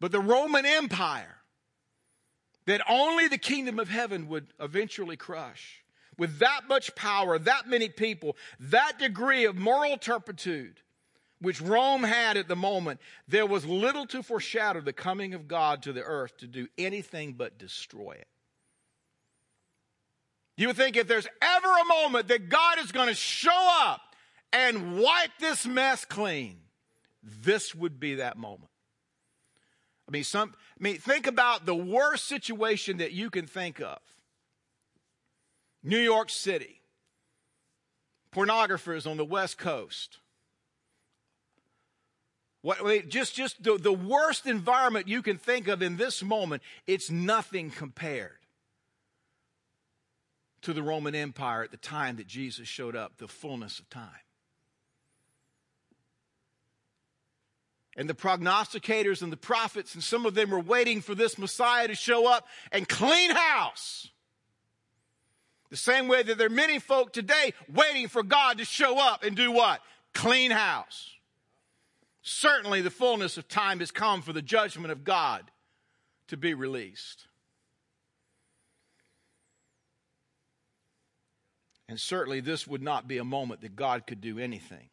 But 0.00 0.12
the 0.12 0.20
Roman 0.20 0.66
Empire, 0.66 1.36
that 2.66 2.82
only 2.88 3.28
the 3.28 3.38
kingdom 3.38 3.78
of 3.78 3.88
heaven 3.88 4.28
would 4.28 4.48
eventually 4.60 5.16
crush, 5.16 5.82
with 6.18 6.40
that 6.40 6.62
much 6.68 6.94
power, 6.94 7.38
that 7.38 7.68
many 7.68 7.88
people, 7.88 8.36
that 8.58 8.98
degree 8.98 9.44
of 9.44 9.56
moral 9.56 9.96
turpitude, 9.96 10.80
which 11.40 11.60
Rome 11.60 12.02
had 12.02 12.36
at 12.36 12.48
the 12.48 12.56
moment, 12.56 13.00
there 13.28 13.46
was 13.46 13.64
little 13.64 14.06
to 14.06 14.22
foreshadow 14.22 14.80
the 14.80 14.92
coming 14.92 15.34
of 15.34 15.46
God 15.46 15.82
to 15.84 15.92
the 15.92 16.02
earth 16.02 16.36
to 16.38 16.46
do 16.48 16.66
anything 16.76 17.34
but 17.34 17.58
destroy 17.58 18.12
it. 18.12 18.28
You 20.58 20.66
would 20.66 20.76
think 20.76 20.96
if 20.96 21.06
there's 21.06 21.28
ever 21.40 21.68
a 21.68 21.84
moment 21.84 22.26
that 22.28 22.48
God 22.48 22.80
is 22.80 22.90
going 22.90 23.06
to 23.06 23.14
show 23.14 23.70
up 23.80 24.00
and 24.52 24.98
wipe 24.98 25.30
this 25.38 25.64
mess 25.64 26.04
clean, 26.04 26.56
this 27.22 27.76
would 27.76 28.00
be 28.00 28.16
that 28.16 28.36
moment. 28.36 28.72
I 30.08 30.10
mean, 30.10 30.24
some, 30.24 30.52
I 30.58 30.82
mean, 30.82 30.98
think 30.98 31.28
about 31.28 31.64
the 31.64 31.76
worst 31.76 32.24
situation 32.24 32.96
that 32.96 33.12
you 33.12 33.30
can 33.30 33.46
think 33.46 33.80
of. 33.80 33.98
New 35.84 36.00
York 36.00 36.28
City, 36.28 36.80
pornographers 38.34 39.08
on 39.08 39.16
the 39.16 39.24
West 39.24 39.58
Coast. 39.58 40.18
What, 42.62 43.08
just 43.08 43.36
just 43.36 43.62
the, 43.62 43.78
the 43.78 43.92
worst 43.92 44.44
environment 44.44 45.06
you 45.06 45.22
can 45.22 45.38
think 45.38 45.68
of 45.68 45.82
in 45.82 45.98
this 45.98 46.20
moment, 46.20 46.64
it's 46.88 47.12
nothing 47.12 47.70
compared 47.70 48.37
to 50.62 50.72
the 50.72 50.82
Roman 50.82 51.14
Empire 51.14 51.62
at 51.62 51.70
the 51.70 51.76
time 51.76 52.16
that 52.16 52.26
Jesus 52.26 52.66
showed 52.66 52.96
up, 52.96 53.18
the 53.18 53.28
fullness 53.28 53.78
of 53.78 53.88
time. 53.90 54.10
And 57.96 58.08
the 58.08 58.14
prognosticators 58.14 59.22
and 59.22 59.32
the 59.32 59.36
prophets, 59.36 59.94
and 59.94 60.02
some 60.02 60.24
of 60.24 60.34
them 60.34 60.50
were 60.50 60.60
waiting 60.60 61.00
for 61.00 61.14
this 61.14 61.36
Messiah 61.36 61.88
to 61.88 61.94
show 61.94 62.28
up 62.32 62.46
and 62.70 62.88
clean 62.88 63.30
house. 63.30 64.08
The 65.70 65.76
same 65.76 66.08
way 66.08 66.22
that 66.22 66.38
there 66.38 66.46
are 66.46 66.50
many 66.50 66.78
folk 66.78 67.12
today 67.12 67.52
waiting 67.72 68.08
for 68.08 68.22
God 68.22 68.58
to 68.58 68.64
show 68.64 68.98
up 68.98 69.24
and 69.24 69.36
do 69.36 69.52
what? 69.52 69.80
Clean 70.14 70.50
house. 70.50 71.10
Certainly 72.22 72.82
the 72.82 72.90
fullness 72.90 73.36
of 73.36 73.48
time 73.48 73.80
has 73.80 73.90
come 73.90 74.22
for 74.22 74.32
the 74.32 74.42
judgment 74.42 74.92
of 74.92 75.04
God 75.04 75.50
to 76.28 76.36
be 76.36 76.54
released. 76.54 77.27
And 81.88 81.98
certainly, 81.98 82.40
this 82.40 82.66
would 82.66 82.82
not 82.82 83.08
be 83.08 83.16
a 83.16 83.24
moment 83.24 83.62
that 83.62 83.74
God 83.74 84.06
could 84.06 84.20
do 84.20 84.38
anything, 84.38 84.90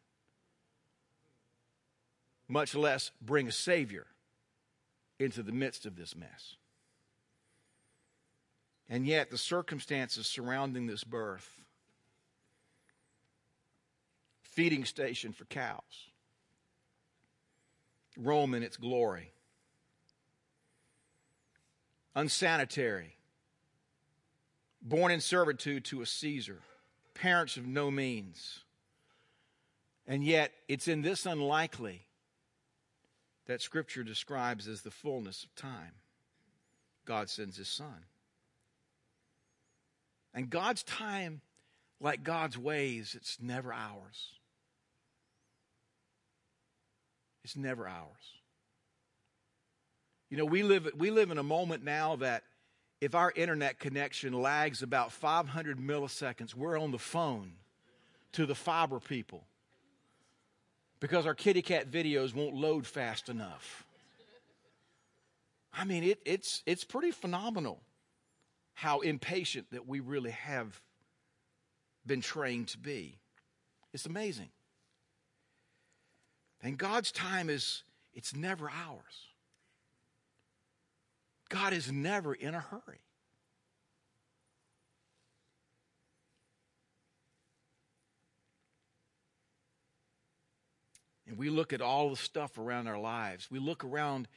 much 2.48 2.74
less 2.74 3.10
bring 3.20 3.48
a 3.48 3.52
Savior 3.52 4.06
into 5.18 5.42
the 5.42 5.52
midst 5.52 5.84
of 5.84 5.96
this 5.96 6.16
mess. 6.16 6.56
And 8.88 9.06
yet, 9.06 9.30
the 9.30 9.36
circumstances 9.36 10.26
surrounding 10.26 10.86
this 10.86 11.04
birth 11.04 11.50
feeding 14.42 14.86
station 14.86 15.32
for 15.32 15.44
cows, 15.44 15.82
Rome 18.16 18.54
in 18.54 18.62
its 18.62 18.78
glory, 18.78 19.32
unsanitary, 22.14 23.16
born 24.80 25.12
in 25.12 25.20
servitude 25.20 25.84
to 25.84 26.00
a 26.00 26.06
Caesar 26.06 26.62
parents 27.16 27.56
of 27.56 27.66
no 27.66 27.90
means. 27.90 28.60
And 30.06 30.22
yet, 30.22 30.52
it's 30.68 30.86
in 30.86 31.02
this 31.02 31.26
unlikely 31.26 32.02
that 33.46 33.60
Scripture 33.60 34.04
describes 34.04 34.68
as 34.68 34.82
the 34.82 34.90
fullness 34.90 35.44
of 35.44 35.54
time. 35.54 35.92
God 37.04 37.28
sends 37.28 37.56
His 37.56 37.68
Son. 37.68 38.04
And 40.34 40.50
God's 40.50 40.82
time, 40.82 41.40
like 42.00 42.22
God's 42.22 42.58
ways, 42.58 43.14
it's 43.16 43.38
never 43.40 43.72
ours. 43.72 44.32
It's 47.42 47.56
never 47.56 47.88
ours. 47.88 48.36
You 50.28 50.36
know, 50.36 50.44
we 50.44 50.62
live, 50.62 50.88
we 50.96 51.10
live 51.10 51.30
in 51.30 51.38
a 51.38 51.44
moment 51.44 51.84
now 51.84 52.16
that 52.16 52.42
if 53.00 53.14
our 53.14 53.32
internet 53.36 53.78
connection 53.78 54.32
lags 54.32 54.82
about 54.82 55.12
500 55.12 55.78
milliseconds, 55.78 56.54
we're 56.54 56.78
on 56.78 56.92
the 56.92 56.98
phone 56.98 57.52
to 58.32 58.46
the 58.46 58.54
fiber 58.54 59.00
people 59.00 59.44
because 61.00 61.26
our 61.26 61.34
kitty 61.34 61.62
cat 61.62 61.90
videos 61.90 62.34
won't 62.34 62.54
load 62.54 62.86
fast 62.86 63.28
enough. 63.28 63.84
I 65.72 65.84
mean, 65.84 66.04
it, 66.04 66.20
it's, 66.24 66.62
it's 66.64 66.84
pretty 66.84 67.10
phenomenal 67.10 67.82
how 68.74 69.00
impatient 69.00 69.70
that 69.72 69.86
we 69.86 70.00
really 70.00 70.30
have 70.30 70.80
been 72.06 72.22
trained 72.22 72.68
to 72.68 72.78
be. 72.78 73.18
It's 73.92 74.06
amazing. 74.06 74.48
And 76.62 76.78
God's 76.78 77.12
time 77.12 77.50
is, 77.50 77.82
it's 78.14 78.34
never 78.34 78.70
ours. 78.70 79.28
God 81.48 81.72
is 81.72 81.90
never 81.90 82.34
in 82.34 82.54
a 82.54 82.60
hurry. 82.60 83.00
And 91.28 91.38
we 91.38 91.50
look 91.50 91.72
at 91.72 91.80
all 91.80 92.10
the 92.10 92.16
stuff 92.16 92.56
around 92.56 92.86
our 92.86 92.98
lives. 92.98 93.50
We 93.50 93.58
look 93.58 93.84
around 93.84 94.28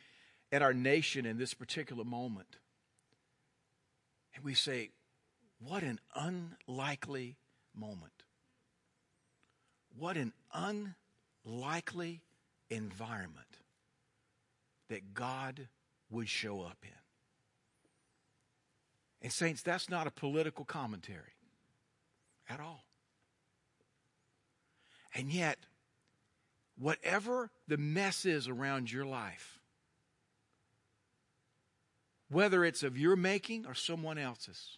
at 0.52 0.62
our 0.62 0.74
nation 0.74 1.26
in 1.26 1.38
this 1.38 1.54
particular 1.54 2.04
moment. 2.04 2.58
And 4.36 4.44
we 4.44 4.56
say, 4.56 4.90
what 5.60 5.84
an 5.84 6.00
unlikely 6.16 7.38
moment. 7.76 8.24
What 9.98 10.18
an 10.18 10.34
unlikely 11.46 12.22
environment 12.70 13.60
that 14.90 15.14
God 15.14 15.68
would 16.10 16.30
show 16.30 16.62
up 16.62 16.78
in. 16.84 16.90
And, 19.22 19.32
Saints, 19.32 19.62
that's 19.62 19.90
not 19.90 20.08
a 20.08 20.12
political 20.12 20.66
commentary 20.66 21.36
at 22.48 22.60
all. 22.60 22.86
And 25.14 25.32
yet, 25.32 25.58
whatever 26.78 27.50
the 27.68 27.78
mess 27.78 28.26
is 28.26 28.48
around 28.48 28.92
your 28.92 29.06
life, 29.06 29.60
whether 32.30 32.64
it's 32.64 32.84
of 32.84 32.98
your 32.98 33.16
making 33.16 33.66
or 33.66 33.74
someone 33.74 34.18
else's, 34.18 34.78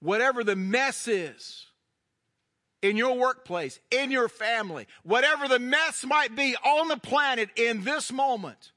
whatever 0.00 0.44
the 0.44 0.56
mess 0.56 1.08
is 1.08 1.66
in 2.82 2.96
your 2.96 3.16
workplace, 3.16 3.80
in 3.90 4.10
your 4.10 4.28
family, 4.28 4.86
whatever 5.02 5.48
the 5.48 5.58
mess 5.58 6.04
might 6.04 6.36
be 6.36 6.56
on 6.64 6.88
the 6.88 6.96
planet 6.96 7.50
in 7.56 7.82
this 7.82 8.12
moment, 8.12 8.72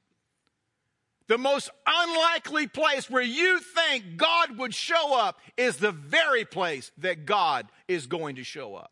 the 1.28 1.38
most 1.38 1.70
unlikely 1.86 2.66
place 2.66 3.08
where 3.08 3.22
you 3.22 3.60
think 3.60 4.16
God 4.16 4.58
would 4.58 4.74
show 4.74 5.16
up 5.16 5.38
is 5.56 5.76
the 5.76 5.92
very 5.92 6.44
place 6.44 6.90
that 6.98 7.26
God 7.26 7.68
is 7.86 8.06
going 8.06 8.36
to 8.36 8.44
show 8.44 8.74
up. 8.74 8.90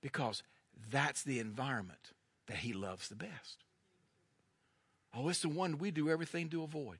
Because 0.00 0.42
that's 0.90 1.22
the 1.22 1.38
environment 1.38 2.12
that 2.46 2.56
He 2.56 2.72
loves 2.72 3.08
the 3.08 3.14
best. 3.14 3.64
Oh, 5.14 5.28
it's 5.28 5.42
the 5.42 5.50
one 5.50 5.76
we 5.76 5.90
do 5.90 6.08
everything 6.08 6.48
to 6.48 6.62
avoid. 6.62 6.98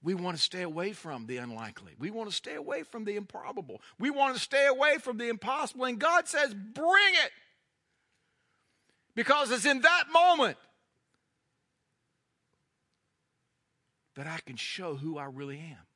We 0.00 0.14
want 0.14 0.36
to 0.36 0.42
stay 0.42 0.62
away 0.62 0.92
from 0.92 1.26
the 1.26 1.38
unlikely. 1.38 1.94
We 1.98 2.10
want 2.10 2.28
to 2.28 2.34
stay 2.34 2.54
away 2.54 2.84
from 2.84 3.04
the 3.04 3.16
improbable. 3.16 3.80
We 3.98 4.10
want 4.10 4.36
to 4.36 4.40
stay 4.40 4.66
away 4.66 4.98
from 4.98 5.16
the 5.16 5.28
impossible. 5.28 5.86
And 5.86 5.98
God 5.98 6.28
says, 6.28 6.54
bring 6.54 7.14
it. 7.24 7.30
Because 9.14 9.50
it's 9.50 9.64
in 9.64 9.80
that 9.80 10.04
moment 10.12 10.58
that 14.14 14.26
I 14.26 14.38
can 14.44 14.56
show 14.56 14.94
who 14.94 15.18
I 15.18 15.24
really 15.24 15.58
am. 15.58 15.86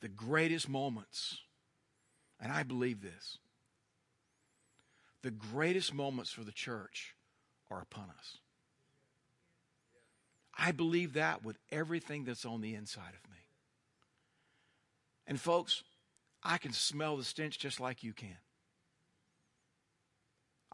The 0.00 0.08
greatest 0.08 0.68
moments, 0.68 1.38
and 2.40 2.52
I 2.52 2.62
believe 2.62 3.02
this, 3.02 3.38
the 5.22 5.30
greatest 5.30 5.92
moments 5.92 6.30
for 6.30 6.44
the 6.44 6.52
church 6.52 7.16
are 7.70 7.80
upon 7.80 8.10
us. 8.16 8.38
I 10.56 10.70
believe 10.72 11.14
that 11.14 11.44
with 11.44 11.58
everything 11.72 12.24
that's 12.24 12.44
on 12.44 12.60
the 12.60 12.74
inside 12.74 13.14
of 13.22 13.30
me. 13.30 13.38
And 15.26 15.40
folks, 15.40 15.82
I 16.42 16.58
can 16.58 16.72
smell 16.72 17.16
the 17.16 17.24
stench 17.24 17.58
just 17.58 17.80
like 17.80 18.04
you 18.04 18.12
can. 18.12 18.36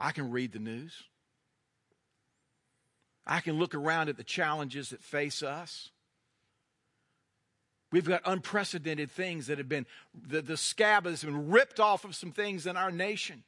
I 0.03 0.11
can 0.11 0.33
read 0.33 0.51
the 0.51 0.59
news. 0.59 1.05
I 3.25 3.39
can 3.39 3.57
look 3.57 3.73
around 3.73 4.09
at 4.09 4.17
the 4.17 4.25
challenges 4.25 4.91
that 4.91 5.01
face 5.01 5.45
us. 5.45 5.91
We've 7.93 8.05
got 8.05 8.21
unprecedented 8.25 9.13
things 9.13 9.47
that 9.47 9.59
have 9.59 9.69
been, 9.69 9.87
the, 10.27 10.43
the 10.43 10.57
scab 10.57 11.07
has 11.07 11.23
been 11.23 11.51
ripped 11.51 11.79
off 11.79 12.05
of 12.05 12.17
some 12.17 12.33
things 12.33 12.67
in 12.67 12.77
our 12.77 12.91
nation. 12.91 13.45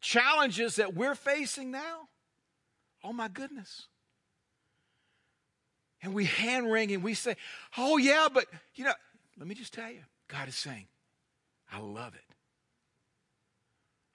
Challenges 0.00 0.76
that 0.76 0.94
we're 0.94 1.16
facing 1.16 1.72
now. 1.72 2.08
Oh 3.02 3.12
my 3.12 3.26
goodness. 3.26 3.88
And 6.02 6.14
we 6.14 6.26
hand 6.26 6.70
wring 6.70 6.92
and 6.92 7.02
we 7.02 7.14
say, 7.14 7.34
oh 7.76 7.96
yeah, 7.96 8.28
but 8.32 8.46
you 8.76 8.84
know, 8.84 8.94
let 9.36 9.48
me 9.48 9.56
just 9.56 9.74
tell 9.74 9.90
you, 9.90 10.02
God 10.28 10.46
is 10.46 10.56
saying, 10.56 10.86
I 11.72 11.80
love 11.80 12.14
it. 12.14 12.34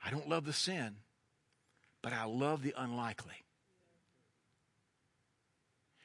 I 0.06 0.10
don't 0.10 0.30
love 0.30 0.46
the 0.46 0.54
sin, 0.54 0.96
but 2.02 2.14
I 2.14 2.26
love 2.26 2.64
the 2.64 2.74
unlikely. 2.78 3.34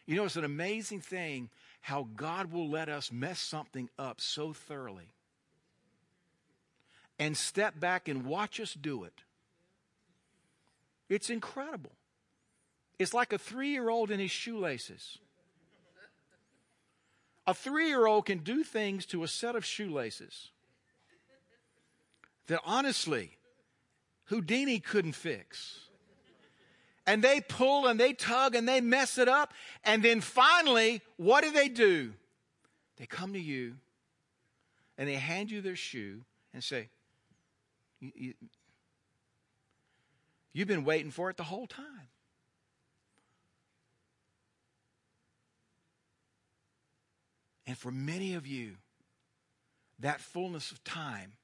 You 0.07 0.17
know, 0.17 0.25
it's 0.25 0.37
an 0.37 0.45
amazing 0.45 1.01
thing 1.01 1.51
how 1.81 2.09
God 2.17 2.53
will 2.53 2.69
let 2.69 2.89
us 2.89 3.13
mess 3.13 3.41
something 3.41 3.89
up 3.99 4.21
so 4.21 4.53
thoroughly 4.53 5.09
and 7.19 7.37
step 7.37 7.79
back 7.79 8.09
and 8.09 8.25
watch 8.25 8.61
us 8.61 8.75
do 8.75 9.05
it. 9.05 9.23
It's 11.09 11.31
incredible. 11.31 11.93
It's 12.99 13.15
like 13.15 13.33
a 13.33 13.39
three 13.39 13.71
year 13.71 13.91
old 13.91 14.11
in 14.11 14.21
his 14.21 14.31
shoelaces. 14.31 15.19
A 17.47 17.55
three 17.55 17.89
year 17.89 18.07
old 18.07 18.27
can 18.27 18.39
do 18.39 18.63
things 18.63 19.05
to 19.07 19.25
a 19.25 19.29
set 19.29 19.57
of 19.57 19.65
shoelaces 19.65 20.51
that 22.47 22.61
honestly 22.65 23.39
Houdini 24.33 24.81
couldn't 24.81 25.13
fix 25.13 25.81
and 27.07 27.23
they 27.23 27.43
pull 27.43 27.87
and 27.87 28.01
they 28.01 28.15
tug 28.15 28.55
and 28.55 28.67
they 28.67 28.81
mess 28.81 29.19
it 29.19 29.29
up. 29.29 29.53
And 29.85 30.03
then 30.03 30.23
finally, 30.23 31.03
what 31.19 31.45
do 31.45 31.51
they 31.51 31.69
do? 31.69 32.15
They 32.97 33.05
come 33.05 33.35
to 33.35 33.39
you 33.39 33.75
and 34.97 35.07
they 35.07 35.17
hand 35.17 35.51
you 35.51 35.61
their 35.61 35.77
shoe 35.77 36.23
and 36.55 36.65
say, 36.65 36.89
you, 38.01 38.33
have 40.57 40.67
been 40.67 40.85
waiting 40.85 41.11
for 41.11 41.29
it 41.29 41.37
the 41.37 41.43
whole 41.43 41.67
time. 41.67 42.09
And 47.67 47.77
for 47.77 47.91
many 47.91 48.33
of 48.33 48.47
you, 48.47 48.77
that 49.99 50.23
fullness 50.23 50.73
of 50.73 50.83
time 50.85 51.35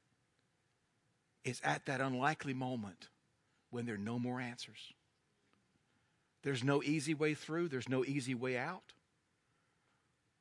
is 1.48 1.60
at 1.64 1.86
that 1.86 2.00
unlikely 2.00 2.54
moment 2.54 3.08
when 3.70 3.86
there 3.86 3.94
are 3.94 3.98
no 3.98 4.18
more 4.18 4.40
answers. 4.40 4.92
There's 6.42 6.64
no 6.64 6.82
easy 6.82 7.14
way 7.14 7.34
through, 7.34 7.68
there's 7.68 7.88
no 7.88 8.04
easy 8.04 8.34
way 8.34 8.56
out. 8.56 8.92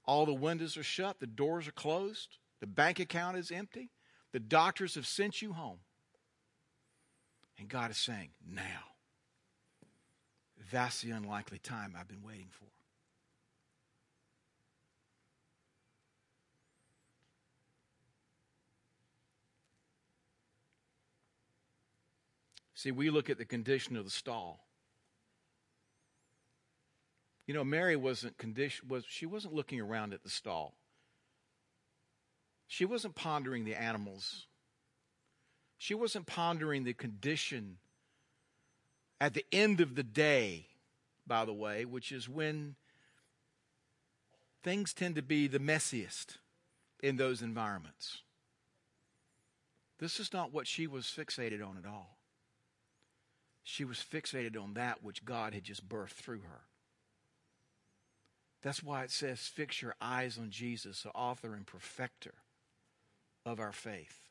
All 0.06 0.26
the 0.26 0.34
windows 0.34 0.78
are 0.78 0.84
shut, 0.84 1.20
the 1.20 1.28
doors 1.28 1.68
are 1.68 1.72
closed, 1.72 2.38
the 2.60 2.68
bank 2.68 3.00
account 3.00 3.38
is 3.38 3.52
empty, 3.52 3.90
the 4.32 4.40
doctors 4.40 4.96
have 4.96 5.08
sent 5.08 5.42
you 5.42 5.54
home. 5.54 5.80
And 7.60 7.68
God 7.68 7.92
is 7.92 7.98
saying, 7.98 8.30
now. 8.48 8.64
That's 10.72 11.02
the 11.02 11.12
unlikely 11.12 11.60
time 11.60 11.96
I've 11.98 12.08
been 12.08 12.24
waiting 12.24 12.50
for. 12.52 12.66
See, 22.78 22.92
we 22.92 23.10
look 23.10 23.32
at 23.32 23.40
the 23.40 23.46
condition 23.46 23.98
of 23.98 24.06
the 24.06 24.12
stall. 24.12 24.60
You 27.48 27.56
know, 27.56 27.64
Mary 27.64 27.96
wasn't 27.96 28.38
condition 28.38 28.88
was 28.88 29.04
she 29.08 29.26
wasn't 29.26 29.56
looking 29.56 29.82
around 29.82 30.14
at 30.14 30.22
the 30.22 30.30
stall. 30.30 30.76
She 32.68 32.86
wasn't 32.86 33.16
pondering 33.16 33.66
the 33.66 33.74
animals. 33.74 34.46
She 35.80 35.96
wasn't 35.96 36.28
pondering 36.28 36.84
the 36.84 36.94
condition 36.94 37.78
at 39.20 39.34
the 39.34 39.46
end 39.52 39.82
of 39.82 39.96
the 39.96 40.04
day, 40.04 40.68
by 41.26 41.46
the 41.46 41.54
way, 41.54 41.84
which 41.84 42.12
is 42.12 42.30
when 42.30 42.76
things 44.62 44.94
tend 44.94 45.16
to 45.16 45.24
be 45.24 45.48
the 45.48 45.58
messiest 45.58 46.38
in 47.02 47.18
those 47.18 47.42
environments. 47.42 48.22
This 49.98 50.20
is 50.20 50.32
not 50.32 50.54
what 50.54 50.68
she 50.68 50.86
was 50.86 51.06
fixated 51.06 51.68
on 51.68 51.76
at 51.84 51.90
all. 51.90 52.17
She 53.70 53.84
was 53.84 53.98
fixated 53.98 54.56
on 54.58 54.76
that 54.76 55.04
which 55.04 55.26
God 55.26 55.54
had 55.54 55.66
just 55.66 55.90
birthed 55.90 56.12
through 56.12 56.40
her. 56.40 56.62
That's 58.62 58.82
why 58.82 59.04
it 59.04 59.12
says, 59.12 59.42
fix 59.42 59.82
your 59.82 59.94
eyes 60.00 60.38
on 60.38 60.52
Jesus, 60.52 61.04
the 61.04 61.10
author 61.10 61.54
and 61.54 61.68
perfecter 61.68 62.36
of 63.46 63.60
our 63.60 63.74
faith. 63.74 64.22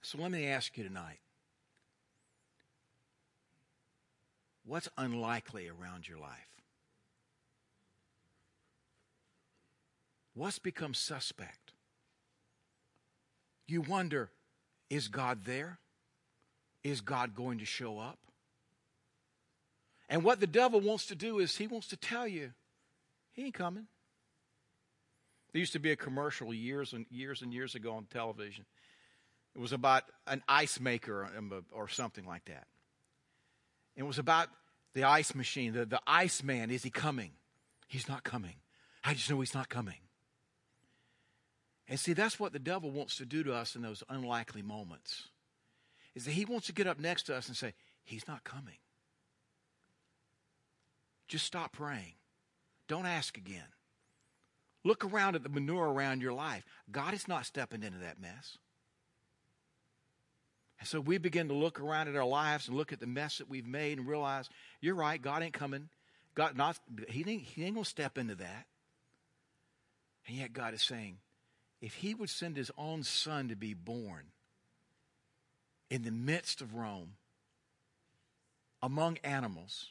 So 0.00 0.18
let 0.18 0.30
me 0.30 0.46
ask 0.46 0.78
you 0.78 0.84
tonight 0.84 1.18
what's 4.64 4.88
unlikely 4.96 5.68
around 5.68 6.06
your 6.06 6.18
life? 6.18 6.62
What's 10.34 10.60
become 10.60 10.94
suspect? 10.94 11.72
You 13.66 13.82
wonder 13.82 14.30
is 14.88 15.08
God 15.08 15.44
there? 15.44 15.78
Is 16.84 17.00
God 17.00 17.34
going 17.34 17.58
to 17.58 17.64
show 17.64 17.98
up? 17.98 18.18
And 20.08 20.22
what 20.22 20.38
the 20.38 20.46
devil 20.46 20.80
wants 20.80 21.06
to 21.06 21.16
do 21.16 21.40
is 21.40 21.56
he 21.56 21.66
wants 21.66 21.88
to 21.88 21.96
tell 21.96 22.28
you, 22.28 22.52
he 23.32 23.46
ain't 23.46 23.54
coming. 23.54 23.88
There 25.52 25.60
used 25.60 25.72
to 25.72 25.80
be 25.80 25.90
a 25.90 25.96
commercial 25.96 26.54
years 26.54 26.92
and 26.92 27.06
years 27.10 27.42
and 27.42 27.52
years 27.52 27.74
ago 27.74 27.94
on 27.94 28.04
television. 28.04 28.66
It 29.54 29.60
was 29.60 29.72
about 29.72 30.04
an 30.26 30.42
ice 30.46 30.78
maker 30.78 31.28
um, 31.36 31.50
uh, 31.52 31.60
or 31.72 31.88
something 31.88 32.24
like 32.24 32.44
that. 32.44 32.66
It 33.96 34.02
was 34.02 34.18
about 34.18 34.48
the 34.94 35.04
ice 35.04 35.34
machine, 35.34 35.72
the, 35.72 35.86
the 35.86 36.00
ice 36.06 36.42
man. 36.42 36.70
Is 36.70 36.82
he 36.82 36.90
coming? 36.90 37.32
He's 37.88 38.08
not 38.08 38.22
coming. 38.22 38.56
I 39.02 39.14
just 39.14 39.30
know 39.30 39.40
he's 39.40 39.54
not 39.54 39.68
coming. 39.68 39.96
And 41.88 42.00
see, 42.00 42.12
that's 42.12 42.40
what 42.40 42.52
the 42.52 42.58
devil 42.58 42.90
wants 42.90 43.16
to 43.16 43.24
do 43.24 43.44
to 43.44 43.54
us 43.54 43.76
in 43.76 43.82
those 43.82 44.02
unlikely 44.08 44.62
moments. 44.62 45.28
Is 46.14 46.24
that 46.24 46.32
he 46.32 46.44
wants 46.44 46.66
to 46.66 46.72
get 46.72 46.86
up 46.86 46.98
next 46.98 47.24
to 47.24 47.36
us 47.36 47.48
and 47.48 47.56
say, 47.56 47.74
He's 48.06 48.28
not 48.28 48.44
coming. 48.44 48.78
Just 51.26 51.44
stop 51.44 51.72
praying. 51.72 52.14
Don't 52.86 53.04
ask 53.04 53.36
again. 53.36 53.66
Look 54.84 55.04
around 55.04 55.34
at 55.34 55.42
the 55.42 55.48
manure 55.48 55.92
around 55.92 56.22
your 56.22 56.32
life. 56.32 56.64
God 56.90 57.14
is 57.14 57.26
not 57.26 57.46
stepping 57.46 57.82
into 57.82 57.98
that 57.98 58.20
mess. 58.20 58.58
And 60.78 60.88
so 60.88 61.00
we 61.00 61.18
begin 61.18 61.48
to 61.48 61.54
look 61.54 61.80
around 61.80 62.06
at 62.06 62.14
our 62.14 62.24
lives 62.24 62.68
and 62.68 62.76
look 62.76 62.92
at 62.92 63.00
the 63.00 63.06
mess 63.06 63.38
that 63.38 63.50
we've 63.50 63.66
made 63.66 63.98
and 63.98 64.06
realize, 64.06 64.48
you're 64.80 64.94
right, 64.94 65.20
God 65.20 65.42
ain't 65.42 65.52
coming. 65.52 65.88
God 66.36 66.56
not 66.56 66.78
he 67.08 67.24
ain't, 67.26 67.42
he 67.42 67.64
ain't 67.64 67.74
gonna 67.74 67.84
step 67.84 68.18
into 68.18 68.36
that. 68.36 68.66
And 70.28 70.36
yet 70.36 70.52
God 70.52 70.74
is 70.74 70.82
saying, 70.82 71.18
if 71.86 71.94
he 71.94 72.14
would 72.14 72.28
send 72.28 72.56
his 72.56 72.72
own 72.76 73.04
son 73.04 73.46
to 73.46 73.54
be 73.54 73.72
born 73.72 74.24
in 75.88 76.02
the 76.02 76.10
midst 76.10 76.60
of 76.60 76.74
Rome, 76.74 77.12
among 78.82 79.18
animals, 79.22 79.90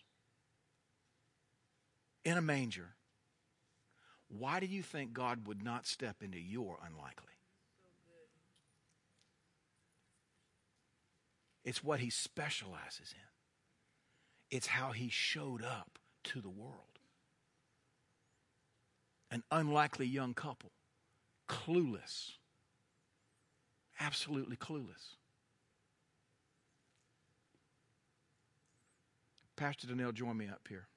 in 2.25 2.38
a 2.38 2.41
manger, 2.41 2.95
why 4.27 4.60
do 4.60 4.65
you 4.65 4.81
think 4.84 5.13
God 5.13 5.47
would 5.47 5.63
not 5.63 5.88
step 5.88 6.17
into 6.21 6.38
your 6.38 6.79
unlikely? 6.86 7.31
It's 11.63 11.81
what 11.81 12.01
he 12.01 12.10
specializes 12.10 13.13
in. 13.13 14.58
It's 14.58 14.67
how 14.67 14.91
he 14.91 15.08
showed 15.08 15.63
up 15.63 15.97
to 16.25 16.41
the 16.41 16.49
world. 16.49 16.99
An 19.31 19.43
unlikely 19.49 20.08
young 20.08 20.34
couple, 20.34 20.71
clueless, 21.47 22.31
absolutely 23.99 24.55
clueless. 24.55 25.15
Pastor 29.55 29.88
Danielle, 29.88 30.12
join 30.12 30.36
me 30.36 30.47
up 30.47 30.67
here. 30.67 30.88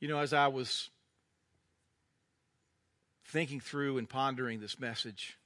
You 0.00 0.08
know, 0.08 0.18
as 0.18 0.32
I 0.32 0.48
was 0.48 0.90
thinking 3.26 3.60
through 3.60 3.98
and 3.98 4.08
pondering 4.08 4.60
this 4.60 4.80
message, 4.80 5.38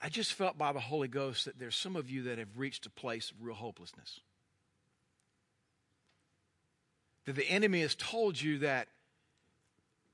I 0.00 0.08
just 0.08 0.32
felt 0.32 0.56
by 0.56 0.72
the 0.72 0.80
Holy 0.80 1.08
Ghost 1.08 1.44
that 1.44 1.58
there's 1.58 1.76
some 1.76 1.96
of 1.96 2.08
you 2.08 2.22
that 2.24 2.38
have 2.38 2.56
reached 2.56 2.86
a 2.86 2.90
place 2.90 3.30
of 3.30 3.42
real 3.42 3.56
hopelessness. 3.56 4.20
That 7.28 7.36
the 7.36 7.50
enemy 7.50 7.82
has 7.82 7.94
told 7.94 8.40
you 8.40 8.60
that 8.60 8.88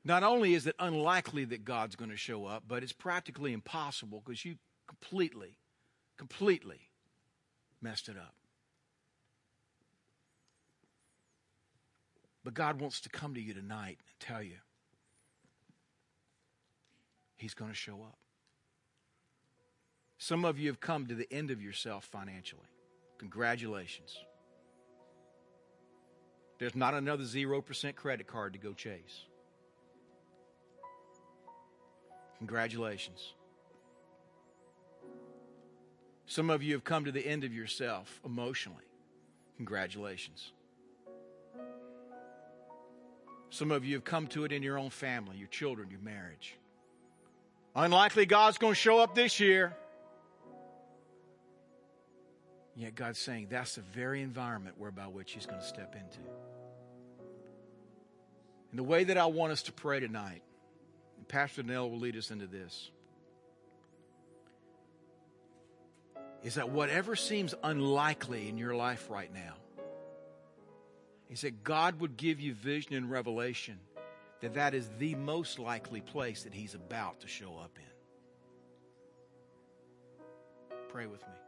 not 0.05 0.25
only 0.25 0.55
is 0.55 0.67
it 0.67 0.75
unlikely 0.81 1.45
that 1.45 1.65
God's 1.65 1.95
going 1.95 2.11
to 2.11 2.17
show 2.17 2.45
up, 2.45 2.65
but 2.67 2.83
it's 2.83 2.93
practically 2.93 3.53
impossible 3.53 4.21
because 4.27 4.45
you 4.45 4.57
completely, 4.89 5.57
completely 6.17 6.81
messed 7.81 8.09
it 8.09 8.17
up. 8.17 8.35
But 12.43 12.55
God 12.55 12.81
wants 12.81 13.01
to 13.03 13.09
come 13.09 13.33
to 13.35 13.41
you 13.41 13.55
tonight 13.55 13.99
and 14.01 14.19
tell 14.19 14.43
you 14.43 14.57
He's 17.37 17.55
going 17.55 17.71
to 17.71 17.77
show 17.77 18.03
up. 18.03 18.19
Some 20.19 20.45
of 20.45 20.59
you 20.59 20.67
have 20.67 20.81
come 20.81 21.07
to 21.07 21.15
the 21.15 21.33
end 21.33 21.53
of 21.53 21.63
yourself 21.63 22.07
financially. 22.07 22.67
Congratulations. 23.19 24.17
There's 26.59 26.77
not 26.77 26.95
another 26.95 27.25
0% 27.25 27.95
credit 27.97 28.27
card 28.27 28.53
to 28.53 28.59
go 28.59 28.73
chase. 28.73 29.25
Congratulations. 32.39 33.35
Some 36.27 36.51
of 36.51 36.63
you 36.63 36.75
have 36.75 36.85
come 36.85 37.05
to 37.05 37.13
the 37.13 37.27
end 37.27 37.45
of 37.45 37.53
yourself 37.53 38.21
emotionally. 38.25 38.85
Congratulations. 39.57 40.53
Some 43.51 43.71
of 43.71 43.85
you 43.85 43.95
have 43.95 44.05
come 44.05 44.27
to 44.29 44.45
it 44.45 44.53
in 44.53 44.63
your 44.63 44.79
own 44.79 44.91
family, 44.91 45.37
your 45.37 45.49
children, 45.49 45.91
your 45.91 46.01
marriage. 46.01 46.57
Unlikely 47.77 48.27
God's 48.27 48.59
going 48.59 48.73
to 48.73 48.79
show 48.79 48.99
up 48.99 49.15
this 49.15 49.39
year. 49.39 49.77
Yet 52.77 52.95
God's 52.97 53.19
saying 53.19 53.49
that's 53.51 53.77
the 53.77 53.83
very 53.83 54.23
environment 54.23 54.77
whereby 54.79 55.07
which 55.07 55.33
He's 55.33 55.47
going 55.47 55.61
to 55.61 55.67
step 55.67 55.95
into. 55.95 56.19
And 58.75 58.79
the 58.81 58.83
way 58.83 59.05
that 59.05 59.17
I 59.17 59.27
want 59.27 59.53
us 59.53 59.63
to 59.63 59.73
pray 59.73 60.01
tonight, 60.01 60.43
and 61.17 61.29
Pastor 61.29 61.63
Nell 61.63 61.89
will 61.89 62.01
lead 62.01 62.17
us 62.17 62.33
into 62.33 62.49
this, 62.49 62.91
is 66.43 66.57
that 66.57 66.71
whatever 66.71 67.15
seems 67.15 67.55
unlikely 67.63 68.49
in 68.49 68.59
your 68.59 68.75
life 68.75 69.09
right 69.09 69.33
now, 69.33 69.55
is 71.31 71.43
that 71.43 71.63
God 71.63 72.01
would 72.01 72.17
give 72.17 72.41
you 72.41 72.53
vision 72.53 72.95
and 72.95 73.09
revelation 73.09 73.79
that 74.41 74.55
that 74.55 74.75
is 74.75 74.91
the 74.99 75.15
most 75.15 75.61
likely 75.61 76.01
place 76.01 76.43
that 76.43 76.53
He's 76.53 76.75
about 76.75 77.21
to 77.21 77.29
show 77.29 77.57
up 77.63 77.79
in. 80.71 80.77
Pray 80.89 81.07
with 81.07 81.21
me. 81.21 81.44